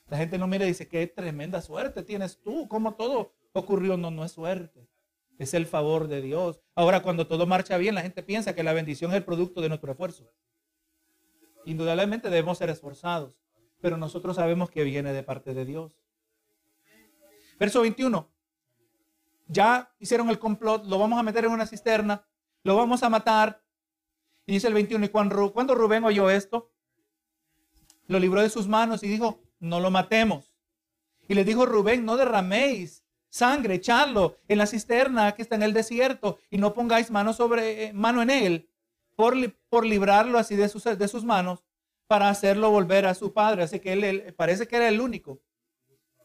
[0.08, 4.11] La gente no mira y dice, qué tremenda suerte tienes tú, como todo ocurrió, no,
[4.11, 4.88] no es suerte.
[5.38, 6.61] Es el favor de Dios.
[6.74, 9.68] Ahora, cuando todo marcha bien, la gente piensa que la bendición es el producto de
[9.68, 10.30] nuestro esfuerzo.
[11.64, 13.38] Indudablemente debemos ser esforzados,
[13.80, 15.92] pero nosotros sabemos que viene de parte de Dios.
[17.59, 18.30] Verso 21.
[19.46, 22.26] Ya hicieron el complot, lo vamos a meter en una cisterna,
[22.62, 23.62] lo vamos a matar.
[24.46, 26.72] Y dice el 21, y cuando, Rubén oyó esto,
[28.07, 30.55] lo libró de sus manos y dijo, no lo matemos.
[31.28, 33.03] Y le dijo Rubén, no derraméis
[33.35, 37.87] sangre, echarlo en la cisterna que está en el desierto y no pongáis mano sobre
[37.87, 38.70] eh, mano en él
[39.16, 39.35] por,
[39.68, 41.64] por librarlo así de sus, de sus manos
[42.07, 43.64] para hacerlo volver a su padre.
[43.64, 45.41] Así que él, parece que era el único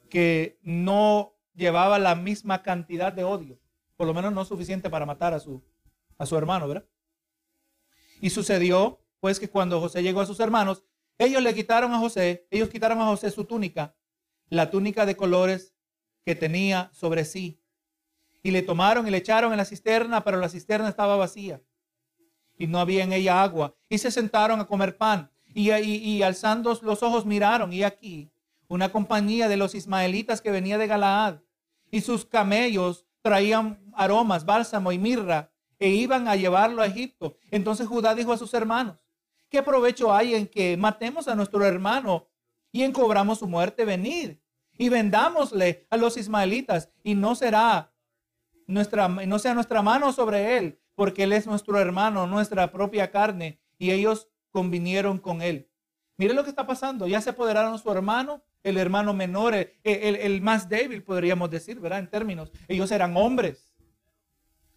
[0.07, 3.59] que no llevaba la misma cantidad de odio,
[3.97, 5.63] por lo menos no suficiente para matar a su,
[6.19, 6.85] a su hermano, ¿verdad?
[8.21, 10.83] Y sucedió pues que cuando José llegó a sus hermanos,
[11.17, 13.95] ellos le quitaron a José, ellos quitaron a José su túnica,
[14.49, 15.73] la túnica de colores
[16.25, 17.59] que tenía sobre sí.
[18.41, 21.61] Y le tomaron y le echaron en la cisterna, pero la cisterna estaba vacía.
[22.57, 23.75] Y no había en ella agua.
[23.89, 25.31] Y se sentaron a comer pan.
[25.53, 28.31] Y, y, alzando los ojos miraron, y aquí
[28.67, 31.39] una compañía de los ismaelitas que venía de Galaad.
[31.91, 37.35] Y sus camellos traían aromas, bálsamo y mirra, e iban a llevarlo a Egipto.
[37.49, 38.97] Entonces Judá dijo a sus hermanos,
[39.49, 42.27] ¿qué provecho hay en que matemos a nuestro hermano
[42.71, 43.85] y en cobramos su muerte?
[43.85, 44.37] Venid
[44.79, 47.91] y vendámosle a los ismaelitas y no será
[48.65, 53.59] nuestra, no sea nuestra mano sobre él, porque él es nuestro hermano, nuestra propia carne,
[53.77, 55.69] y ellos convinieron con él.
[56.15, 60.41] Mire lo que está pasando, ya se apoderaron su hermano, el hermano menor, el, el
[60.41, 61.99] más débil, podríamos decir, ¿verdad?
[61.99, 63.73] En términos, ellos eran hombres.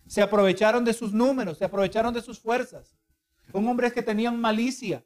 [0.09, 2.97] Se aprovecharon de sus números, se aprovecharon de sus fuerzas.
[3.53, 5.05] Un hombre que tenían malicia,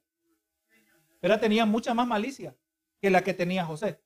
[1.20, 2.56] pero tenía mucha más malicia
[2.98, 4.00] que la que tenía José.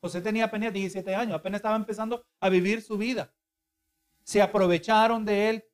[0.00, 3.32] José tenía apenas 17 años, apenas estaba empezando a vivir su vida.
[4.22, 5.64] Se aprovecharon de él,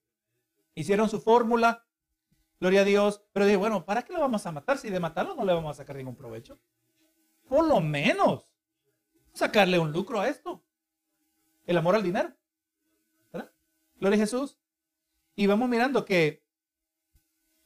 [0.74, 1.86] hicieron su fórmula,
[2.60, 4.78] gloria a Dios, pero dije, bueno, ¿para qué lo vamos a matar?
[4.78, 6.58] Si de matarlo no le vamos a sacar ningún provecho.
[7.48, 8.48] Por lo menos,
[9.34, 10.62] sacarle un lucro a esto.
[11.66, 12.32] El amor al dinero.
[13.32, 13.50] ¿verdad?
[13.96, 14.58] Gloria a Jesús.
[15.36, 16.44] Y vamos mirando que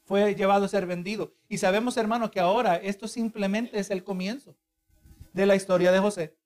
[0.04, 1.34] fue llevado a ser vendido.
[1.48, 4.56] Y sabemos, hermanos, que ahora esto simplemente es el comienzo.
[5.34, 6.37] de la historia de José.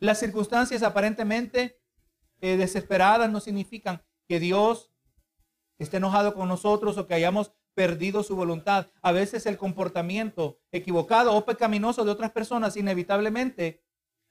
[0.00, 1.78] Las circunstancias aparentemente
[2.40, 4.90] eh, desesperadas no significan que Dios
[5.78, 8.88] esté enojado con nosotros o que hayamos perdido su voluntad.
[9.02, 13.82] A veces el comportamiento equivocado o pecaminoso de otras personas inevitablemente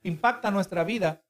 [0.01, 1.23] impacta nuestra vida.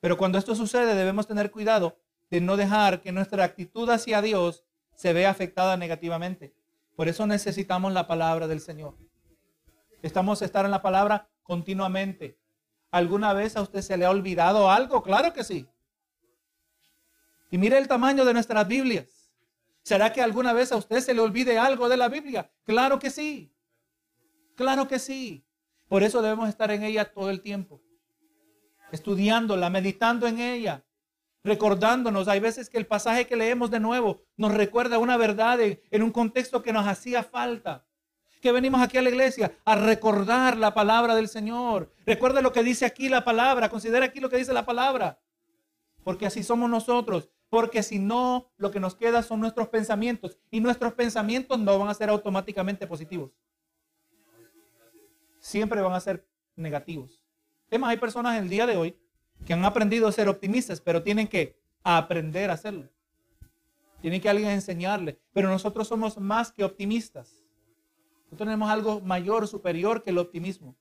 [0.00, 1.98] Pero cuando esto sucede debemos tener cuidado
[2.30, 6.54] de no dejar que nuestra actitud hacia Dios se vea afectada negativamente.
[6.96, 8.96] Por eso necesitamos la palabra del Señor.
[10.02, 12.38] Estamos a estar en la palabra continuamente.
[12.90, 15.02] ¿Alguna vez a usted se le ha olvidado algo?
[15.02, 15.66] Claro que sí.
[17.50, 19.30] Y mire el tamaño de nuestras Biblias.
[19.82, 22.50] ¿Será que alguna vez a usted se le olvide algo de la Biblia?
[22.64, 23.52] Claro que sí.
[24.56, 25.44] Claro que sí.
[25.88, 27.80] Por eso debemos estar en ella todo el tiempo.
[28.90, 30.84] Estudiándola, meditando en ella,
[31.44, 32.28] recordándonos.
[32.28, 36.10] Hay veces que el pasaje que leemos de nuevo nos recuerda una verdad en un
[36.10, 37.86] contexto que nos hacía falta
[38.40, 41.92] que venimos aquí a la iglesia a recordar la palabra del Señor.
[42.04, 45.18] Recuerda lo que dice aquí la palabra, considera aquí lo que dice la palabra.
[46.04, 47.30] Porque así somos nosotros.
[47.48, 50.38] Porque si no, lo que nos queda son nuestros pensamientos.
[50.50, 53.32] Y nuestros pensamientos no van a ser automáticamente positivos.
[55.38, 56.26] Siempre van a ser
[56.56, 57.20] negativos.
[57.70, 58.98] Es más, hay personas en el día de hoy
[59.44, 62.88] que han aprendido a ser optimistas, pero tienen que aprender a hacerlo.
[64.00, 65.18] Tienen que alguien enseñarle.
[65.32, 67.45] Pero nosotros somos más que optimistas.
[68.26, 70.76] Nosotros tenemos algo mayor, superior que el optimismo.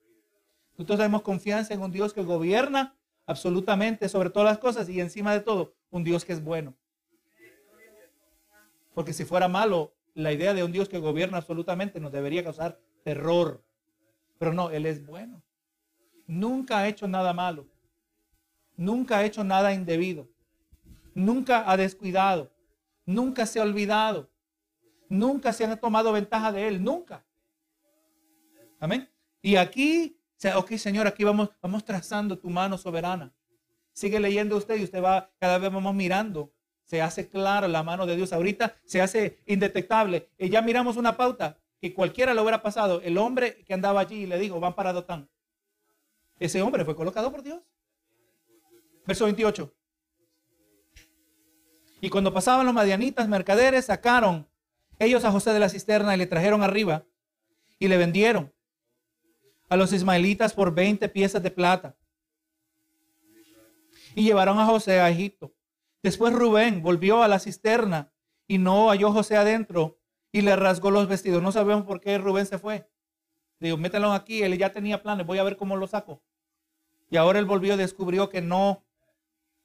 [0.78, 5.34] Nosotros tenemos confianza en un Dios que gobierna absolutamente sobre todas las cosas y encima
[5.34, 6.76] de todo, un Dios que es bueno.
[8.94, 12.80] Porque si fuera malo, la idea de un Dios que gobierna absolutamente nos debería causar
[13.04, 13.64] terror.
[14.40, 15.42] Pero no, Él es bueno.
[16.28, 17.68] Nunca ha hecho nada malo.
[18.78, 20.28] Nunca ha hecho nada indebido.
[21.14, 22.52] Nunca ha descuidado.
[23.06, 24.30] Nunca se ha olvidado.
[25.08, 26.84] Nunca se han tomado ventaja de Él.
[26.84, 27.24] Nunca.
[28.86, 29.10] Amén.
[29.42, 30.22] Y aquí,
[30.56, 33.34] ok, Señor, aquí vamos, vamos trazando tu mano soberana.
[33.94, 36.54] Sigue leyendo usted y usted va, cada vez vamos mirando.
[36.84, 38.32] Se hace clara la mano de Dios.
[38.32, 40.30] Ahorita se hace indetectable.
[40.38, 43.02] Y ya miramos una pauta que cualquiera lo hubiera pasado.
[43.02, 45.32] El hombre que andaba allí y le dijo, van para Dotán.
[46.38, 47.64] Ese hombre fue colocado por Dios.
[49.08, 49.74] Verso 28.
[52.02, 54.48] Y cuando pasaban los madianitas mercaderes, sacaron
[55.00, 57.04] ellos a José de la cisterna y le trajeron arriba
[57.80, 58.55] y le vendieron
[59.70, 61.96] a los ismaelitas por 20 piezas de plata.
[64.14, 65.54] Y llevaron a José a Egipto.
[66.02, 68.14] Después Rubén volvió a la cisterna
[68.48, 70.00] y no halló José adentro
[70.32, 71.42] y le rasgó los vestidos.
[71.42, 72.90] No sabemos por qué Rubén se fue.
[73.60, 76.22] Digo, mételo aquí, él ya tenía planes, voy a ver cómo lo saco.
[77.10, 78.86] Y ahora él volvió, descubrió que no,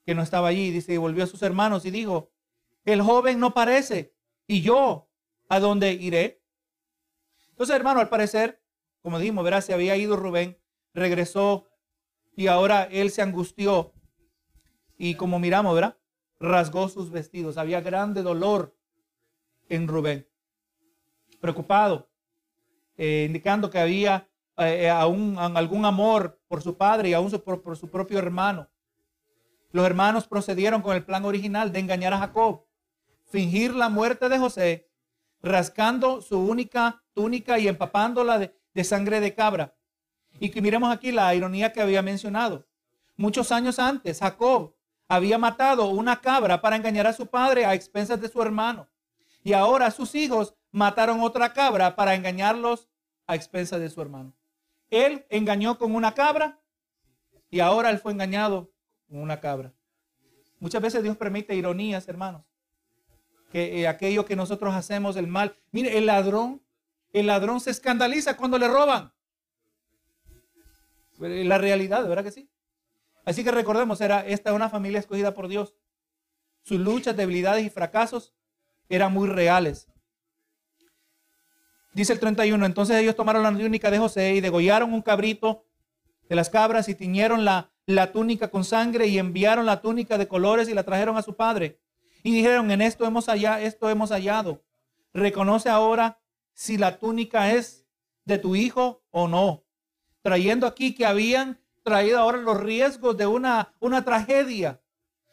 [0.04, 0.70] que no estaba allí.
[0.70, 2.30] Dice, y volvió a sus hermanos y dijo,
[2.84, 4.14] el joven no parece.
[4.46, 5.08] ¿Y yo
[5.48, 6.42] a dónde iré?
[7.50, 8.59] Entonces, hermano, al parecer,
[9.02, 10.58] como dijimos, verá, se había ido Rubén,
[10.94, 11.66] regresó
[12.36, 13.92] y ahora él se angustió.
[14.96, 15.96] Y como miramos, ¿verdad?
[16.38, 17.56] Rasgó sus vestidos.
[17.56, 18.76] Había grande dolor
[19.68, 20.28] en Rubén.
[21.40, 22.10] Preocupado,
[22.96, 24.28] eh, indicando que había
[24.58, 28.68] eh, aún algún amor por su padre y aún por, por su propio hermano.
[29.72, 32.66] Los hermanos procedieron con el plan original de engañar a Jacob,
[33.24, 34.90] fingir la muerte de José,
[35.42, 39.74] rascando su única túnica y empapándola de, de sangre de cabra.
[40.38, 42.66] Y que miremos aquí la ironía que había mencionado.
[43.16, 44.74] Muchos años antes, Jacob
[45.08, 48.88] había matado una cabra para engañar a su padre a expensas de su hermano.
[49.42, 52.88] Y ahora sus hijos mataron otra cabra para engañarlos
[53.26, 54.32] a expensas de su hermano.
[54.88, 56.60] Él engañó con una cabra
[57.50, 58.72] y ahora él fue engañado
[59.08, 59.72] con una cabra.
[60.58, 62.42] Muchas veces Dios permite ironías, hermanos.
[63.50, 65.56] Que eh, aquello que nosotros hacemos, el mal.
[65.72, 66.62] Mire, el ladrón
[67.12, 69.12] el ladrón se escandaliza cuando le roban.
[71.18, 72.50] La realidad, ¿verdad que sí?
[73.24, 75.76] Así que recordemos, era esta una familia escogida por Dios.
[76.62, 78.32] Sus luchas, debilidades y fracasos
[78.88, 79.88] eran muy reales.
[81.92, 85.66] Dice el 31, entonces ellos tomaron la túnica de José y degollaron un cabrito
[86.28, 90.28] de las cabras y tiñeron la, la túnica con sangre y enviaron la túnica de
[90.28, 91.80] colores y la trajeron a su padre.
[92.22, 94.62] Y dijeron, en esto hemos hallado, esto hemos hallado.
[95.12, 96.19] Reconoce ahora
[96.60, 97.86] si la túnica es
[98.26, 99.64] de tu hijo o no.
[100.20, 104.78] Trayendo aquí que habían traído ahora los riesgos de una, una tragedia.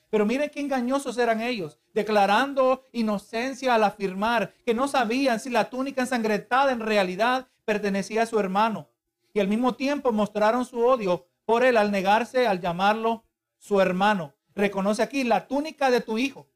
[0.09, 5.69] Pero miren qué engañosos eran ellos, declarando inocencia al afirmar que no sabían si la
[5.69, 8.89] túnica ensangrentada en realidad pertenecía a su hermano.
[9.33, 13.25] Y al mismo tiempo mostraron su odio por él al negarse al llamarlo
[13.57, 14.33] su hermano.
[14.55, 16.47] Reconoce aquí la túnica de tu hijo.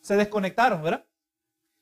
[0.00, 1.04] Se desconectaron, ¿verdad?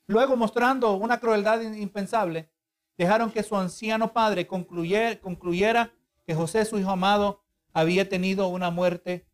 [0.09, 2.51] Luego, mostrando una crueldad impensable,
[2.97, 5.93] dejaron que su anciano padre concluyera, concluyera
[6.27, 7.45] que José, su hijo amado,
[7.75, 9.29] había tenido una muerte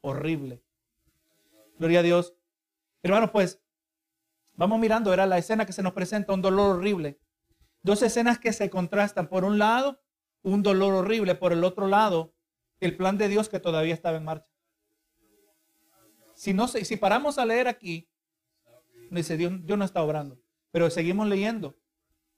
[0.00, 0.62] horrible.
[1.78, 2.34] Gloria a Dios.
[3.02, 3.60] Hermanos, pues,
[4.54, 7.20] vamos mirando, era la escena que se nos presenta, un dolor horrible.
[7.82, 9.28] Dos escenas que se contrastan.
[9.28, 10.00] Por un lado,
[10.42, 11.34] un dolor horrible.
[11.34, 12.32] Por el otro lado,
[12.80, 14.48] el plan de Dios que todavía estaba en marcha.
[16.34, 18.08] Si, no, si paramos a leer aquí,
[19.20, 20.40] dice Dios, no está obrando.
[20.70, 21.76] Pero seguimos leyendo.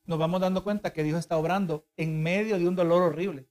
[0.05, 3.49] Nos vamos dando cuenta que Dios está obrando en medio de un dolor horrible.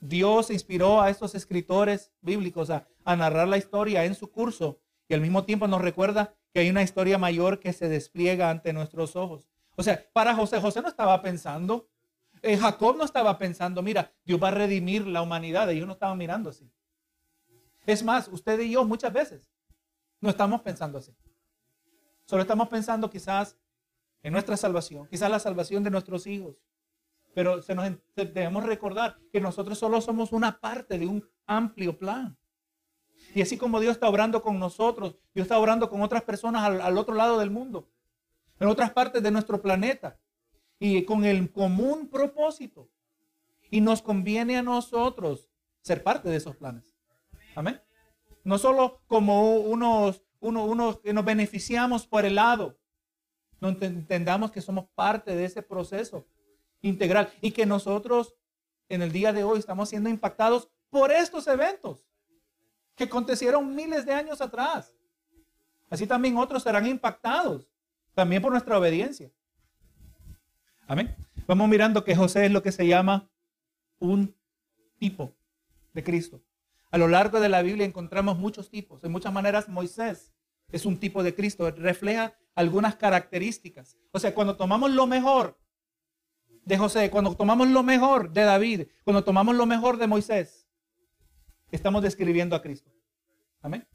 [0.00, 5.14] Dios inspiró a estos escritores bíblicos a, a, narrar la historia en su curso y
[5.14, 9.16] al mismo tiempo nos recuerda que hay una historia mayor que se despliega ante nuestros
[9.16, 9.48] ojos.
[9.76, 11.88] O sea, para José, José no estaba pensando,
[12.42, 16.18] eh, Jacob no estaba pensando, mira, Dios va a redimir la humanidad, ellos no estaban
[16.18, 16.70] mirando así.
[17.86, 19.50] Es más, usted y yo muchas veces
[20.20, 21.14] no estamos pensando así.
[22.26, 23.56] Solo estamos pensando quizás
[24.22, 26.60] en nuestra salvación, quizás la salvación de nuestros hijos.
[27.34, 32.36] Pero se nos, debemos recordar que nosotros solo somos una parte de un amplio plan.
[33.34, 36.80] Y así como Dios está obrando con nosotros, Dios está obrando con otras personas al,
[36.80, 37.88] al otro lado del mundo,
[38.58, 40.18] en otras partes de nuestro planeta,
[40.78, 42.90] y con el común propósito.
[43.70, 45.48] Y nos conviene a nosotros
[45.80, 46.92] ser parte de esos planes.
[47.54, 47.80] Amén.
[48.44, 52.78] No solo como unos, unos que nos beneficiamos por el lado,
[53.60, 56.26] no entendamos que somos parte de ese proceso
[56.82, 58.34] integral y que nosotros
[58.88, 62.06] en el día de hoy estamos siendo impactados por estos eventos
[62.94, 64.94] que acontecieron miles de años atrás.
[65.90, 67.68] Así también otros serán impactados
[68.14, 69.30] también por nuestra obediencia.
[70.86, 71.14] Amén.
[71.46, 73.28] Vamos mirando que José es lo que se llama
[73.98, 74.34] un
[74.98, 75.34] tipo
[75.92, 76.40] de Cristo.
[76.90, 79.02] A lo largo de la Biblia encontramos muchos tipos.
[79.04, 80.32] En muchas maneras Moisés
[80.70, 81.70] es un tipo de Cristo.
[81.70, 83.96] Refleja algunas características.
[84.12, 85.58] O sea, cuando tomamos lo mejor
[86.64, 90.68] de José, cuando tomamos lo mejor de David, cuando tomamos lo mejor de Moisés,
[91.70, 92.90] estamos describiendo a Cristo.
[93.60, 93.86] Amén.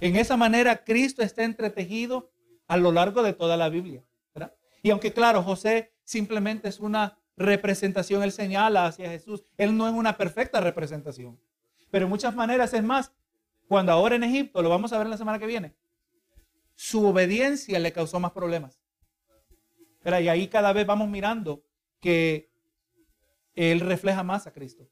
[0.00, 2.32] En esa manera Cristo está entretejido
[2.66, 4.04] a lo largo de toda la Biblia.
[4.82, 9.44] Y aunque claro, José simplemente es una representación, él señala hacia Jesús.
[9.56, 11.38] Él no es una perfecta representación.
[11.90, 13.12] Pero en muchas maneras es más,
[13.68, 15.74] cuando ahora en Egipto, lo vamos a ver la semana que viene,
[16.74, 18.80] su obediencia le causó más problemas.
[20.02, 21.62] Pero y ahí cada vez vamos mirando
[22.00, 22.50] que
[23.54, 24.88] él refleja más a Cristo.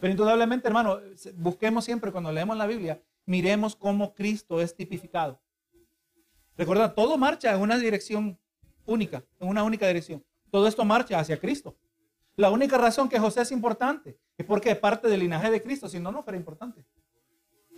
[0.00, 1.00] Pero indudablemente, hermano,
[1.34, 5.40] busquemos siempre cuando leemos la Biblia, miremos cómo Cristo es tipificado.
[6.56, 8.38] Recuerda, todo marcha en una dirección
[8.84, 10.24] única, en una única dirección.
[10.50, 11.76] Todo esto marcha hacia Cristo.
[12.36, 15.88] La única razón que José es importante es porque es parte del linaje de Cristo,
[15.88, 16.84] si no, no fuera importante.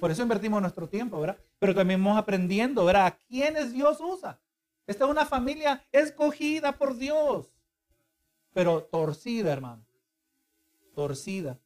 [0.01, 1.39] Por eso invertimos nuestro tiempo, ¿verdad?
[1.59, 3.07] Pero también vamos aprendiendo, ¿verdad?
[3.07, 4.41] A quiénes Dios usa.
[4.87, 7.53] Esta es una familia escogida por Dios,
[8.53, 9.85] pero torcida, hermano.
[10.95, 11.59] Torcida.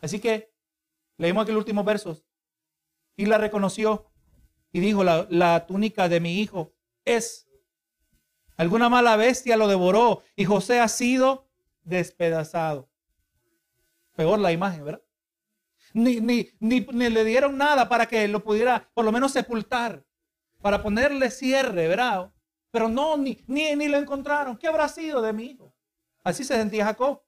[0.00, 0.50] Así que
[1.18, 2.24] leímos aquí los últimos versos.
[3.16, 4.06] Y la reconoció
[4.72, 6.72] y dijo, la túnica de mi hijo
[7.04, 7.46] es.
[8.56, 11.49] Alguna mala bestia lo devoró y José ha sido
[11.90, 12.88] despedazado.
[14.16, 15.02] Peor la imagen, ¿verdad?
[15.92, 20.04] Ni, ni, ni, le dieron nada para que lo pudiera por lo menos sepultar,
[20.62, 22.32] para ponerle cierre, ¿verdad?
[22.70, 24.56] Pero no, ni, ni, ni lo encontraron.
[24.56, 25.74] ¿Qué habrá sido de mi hijo?
[26.22, 27.22] Así se sentía Jacob.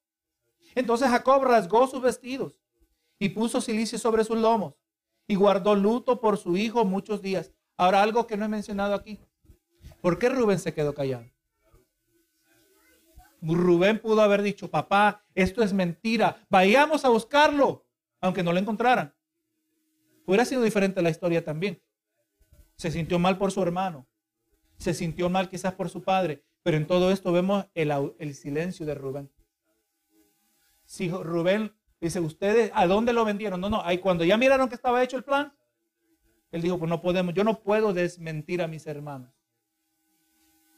[0.75, 2.57] Entonces Jacob rasgó sus vestidos
[3.19, 4.75] y puso silicio sobre sus lomos
[5.27, 7.53] y guardó luto por su hijo muchos días.
[7.77, 9.21] Ahora algo que no he mencionado aquí.
[10.01, 11.32] ¿Por qué Rubén se quedó callado?
[13.43, 17.84] Rubén pudo haber dicho, papá, esto es mentira, vayamos a buscarlo
[18.22, 19.12] aunque no lo encontraran.
[20.24, 21.82] Hubiera sido diferente la historia también.
[22.76, 24.07] Se sintió mal por su hermano,
[24.78, 28.95] se sintió mal quizás por su padre, pero en todo esto vemos el, silencio de
[28.95, 29.30] Rubén.
[30.84, 33.61] Si Rubén dice, ¿ustedes a dónde lo vendieron?
[33.61, 35.53] No, no, ahí cuando ya miraron que estaba hecho el plan,
[36.53, 39.32] él dijo, pues no podemos, yo no puedo desmentir a mis hermanos.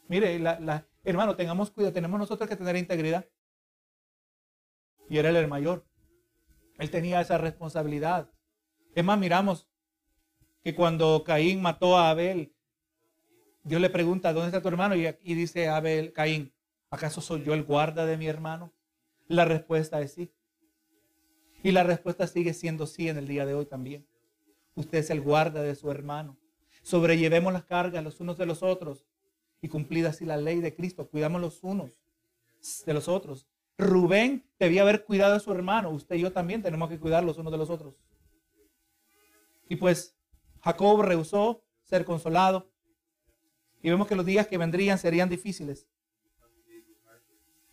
[0.09, 3.27] Mire, la, hermano, tengamos cuidado, tenemos nosotros que tener integridad.
[5.09, 5.87] Y era el mayor.
[6.79, 8.31] Él tenía esa responsabilidad.
[8.95, 9.69] Es más, miramos
[10.63, 12.55] que cuando Caín mató a Abel,
[13.63, 14.97] Dios le pregunta, ¿dónde está tu hermano?
[14.97, 16.55] Y, y dice Abel, Caín,
[16.91, 18.73] ¿acaso soy yo el guarda de mi hermano?
[19.27, 20.33] La respuesta es sí.
[21.63, 24.07] Y la respuesta sigue siendo sí en el día de hoy también.
[24.75, 26.39] Usted es el guarda de su hermano.
[26.83, 29.07] Sobrellevemos las cargas los unos de los otros
[29.65, 31.09] y cumplida así la ley de Cristo.
[31.09, 31.99] Cuidamos los unos
[32.85, 33.49] de los otros.
[33.79, 35.89] Rubén debía haber cuidado a su hermano.
[35.89, 37.95] Usted y yo también tenemos que cuidar los unos de los otros.
[39.67, 40.19] Y pues
[40.61, 42.71] Jacob rehusó ser consolado.
[43.81, 45.89] Y vemos que los días que vendrían serían difíciles.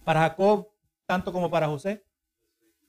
[0.06, 0.70] Para Jacob,
[1.06, 2.06] tanto como para José.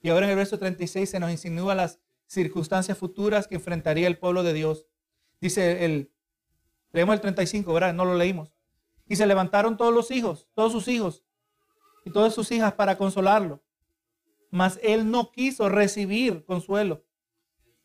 [0.01, 4.17] Y ahora en el verso 36 se nos insinúa las circunstancias futuras que enfrentaría el
[4.17, 4.87] pueblo de Dios.
[5.41, 6.09] Dice el,
[6.93, 7.93] leemos el 35, ¿verdad?
[7.93, 8.52] No lo leímos.
[9.07, 11.23] Y se levantaron todos los hijos, todos sus hijos
[12.05, 13.61] y todas sus hijas para consolarlo.
[14.49, 17.03] Mas él no quiso recibir consuelo.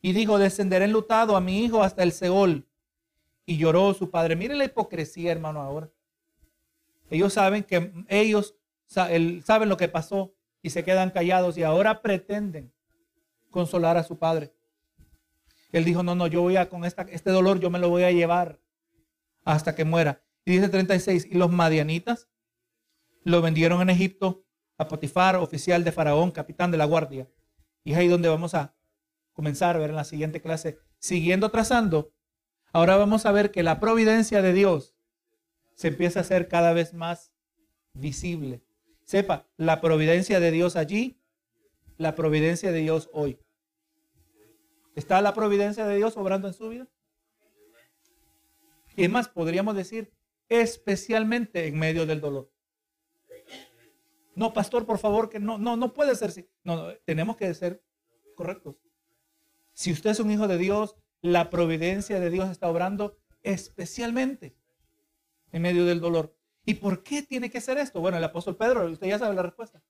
[0.00, 2.66] Y dijo, descenderé enlutado a mi hijo hasta el Seol.
[3.46, 4.36] Y lloró su padre.
[4.36, 5.90] Mire la hipocresía, hermano, ahora.
[7.10, 8.54] Ellos saben que ellos
[8.86, 12.72] saben lo que pasó y se quedan callados y ahora pretenden
[13.50, 14.52] consolar a su padre.
[15.72, 18.02] Él dijo, no, no, yo voy a, con esta, este dolor yo me lo voy
[18.02, 18.58] a llevar
[19.44, 20.22] hasta que muera.
[20.48, 22.30] Y dice 36, y los madianitas
[23.22, 24.46] lo vendieron en Egipto
[24.78, 27.28] a Potifar, oficial de Faraón, capitán de la guardia.
[27.84, 28.74] Y es ahí donde vamos a
[29.34, 30.78] comenzar a ver en la siguiente clase.
[30.96, 32.14] Siguiendo trazando,
[32.72, 34.96] ahora vamos a ver que la providencia de Dios
[35.74, 37.30] se empieza a hacer cada vez más
[37.92, 38.64] visible.
[39.04, 41.20] Sepa, la providencia de Dios allí,
[41.98, 43.38] la providencia de Dios hoy.
[44.94, 46.88] ¿Está la providencia de Dios obrando en su vida?
[48.96, 50.17] Y más, podríamos decir,
[50.48, 52.50] especialmente en medio del dolor.
[54.34, 56.48] No, pastor, por favor, que no, no, no puede ser.
[56.62, 57.82] No, no, tenemos que ser
[58.36, 58.76] correctos.
[59.72, 64.56] Si usted es un hijo de Dios, la providencia de Dios está obrando especialmente
[65.50, 66.36] en medio del dolor.
[66.64, 68.00] ¿Y por qué tiene que ser esto?
[68.00, 69.82] Bueno, el apóstol Pedro, usted ya sabe la respuesta.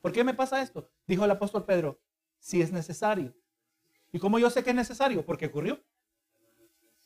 [0.00, 0.90] ¿Por qué me pasa esto?
[1.06, 2.00] Dijo el apóstol Pedro,
[2.38, 3.34] si es necesario.
[4.12, 5.24] ¿Y cómo yo sé que es necesario?
[5.24, 5.82] Porque ocurrió.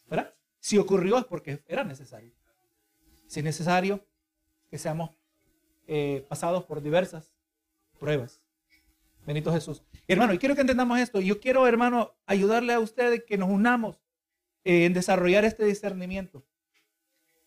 [0.07, 0.35] ¿Verdad?
[0.59, 2.35] Si ocurrió es porque era necesario.
[3.31, 4.05] Si es necesario
[4.73, 5.11] que seamos
[5.87, 7.33] eh, pasados por diversas
[8.01, 8.43] pruebas.
[9.25, 9.85] Benito Jesús.
[10.09, 11.21] hermano, y quiero que entendamos esto.
[11.21, 14.01] Yo quiero, hermano, ayudarle a ustedes que nos unamos
[14.65, 16.45] eh, en desarrollar este discernimiento.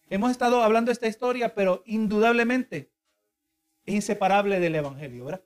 [0.09, 2.93] Hemos estado hablando de esta historia, pero indudablemente
[3.85, 5.43] es inseparable del Evangelio, ¿verdad?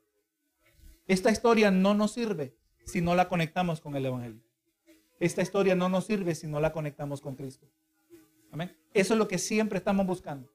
[1.08, 4.44] Esta historia no nos sirve si no la conectamos con el Evangelio.
[5.20, 7.68] Esta historia no nos sirve si no la conectamos con Cristo.
[8.94, 10.52] Eso es lo que siempre estamos buscando.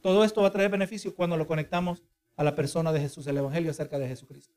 [0.00, 2.02] Todo esto va a traer beneficio cuando lo conectamos
[2.36, 4.54] a la persona de Jesús, el Evangelio acerca de Jesucristo.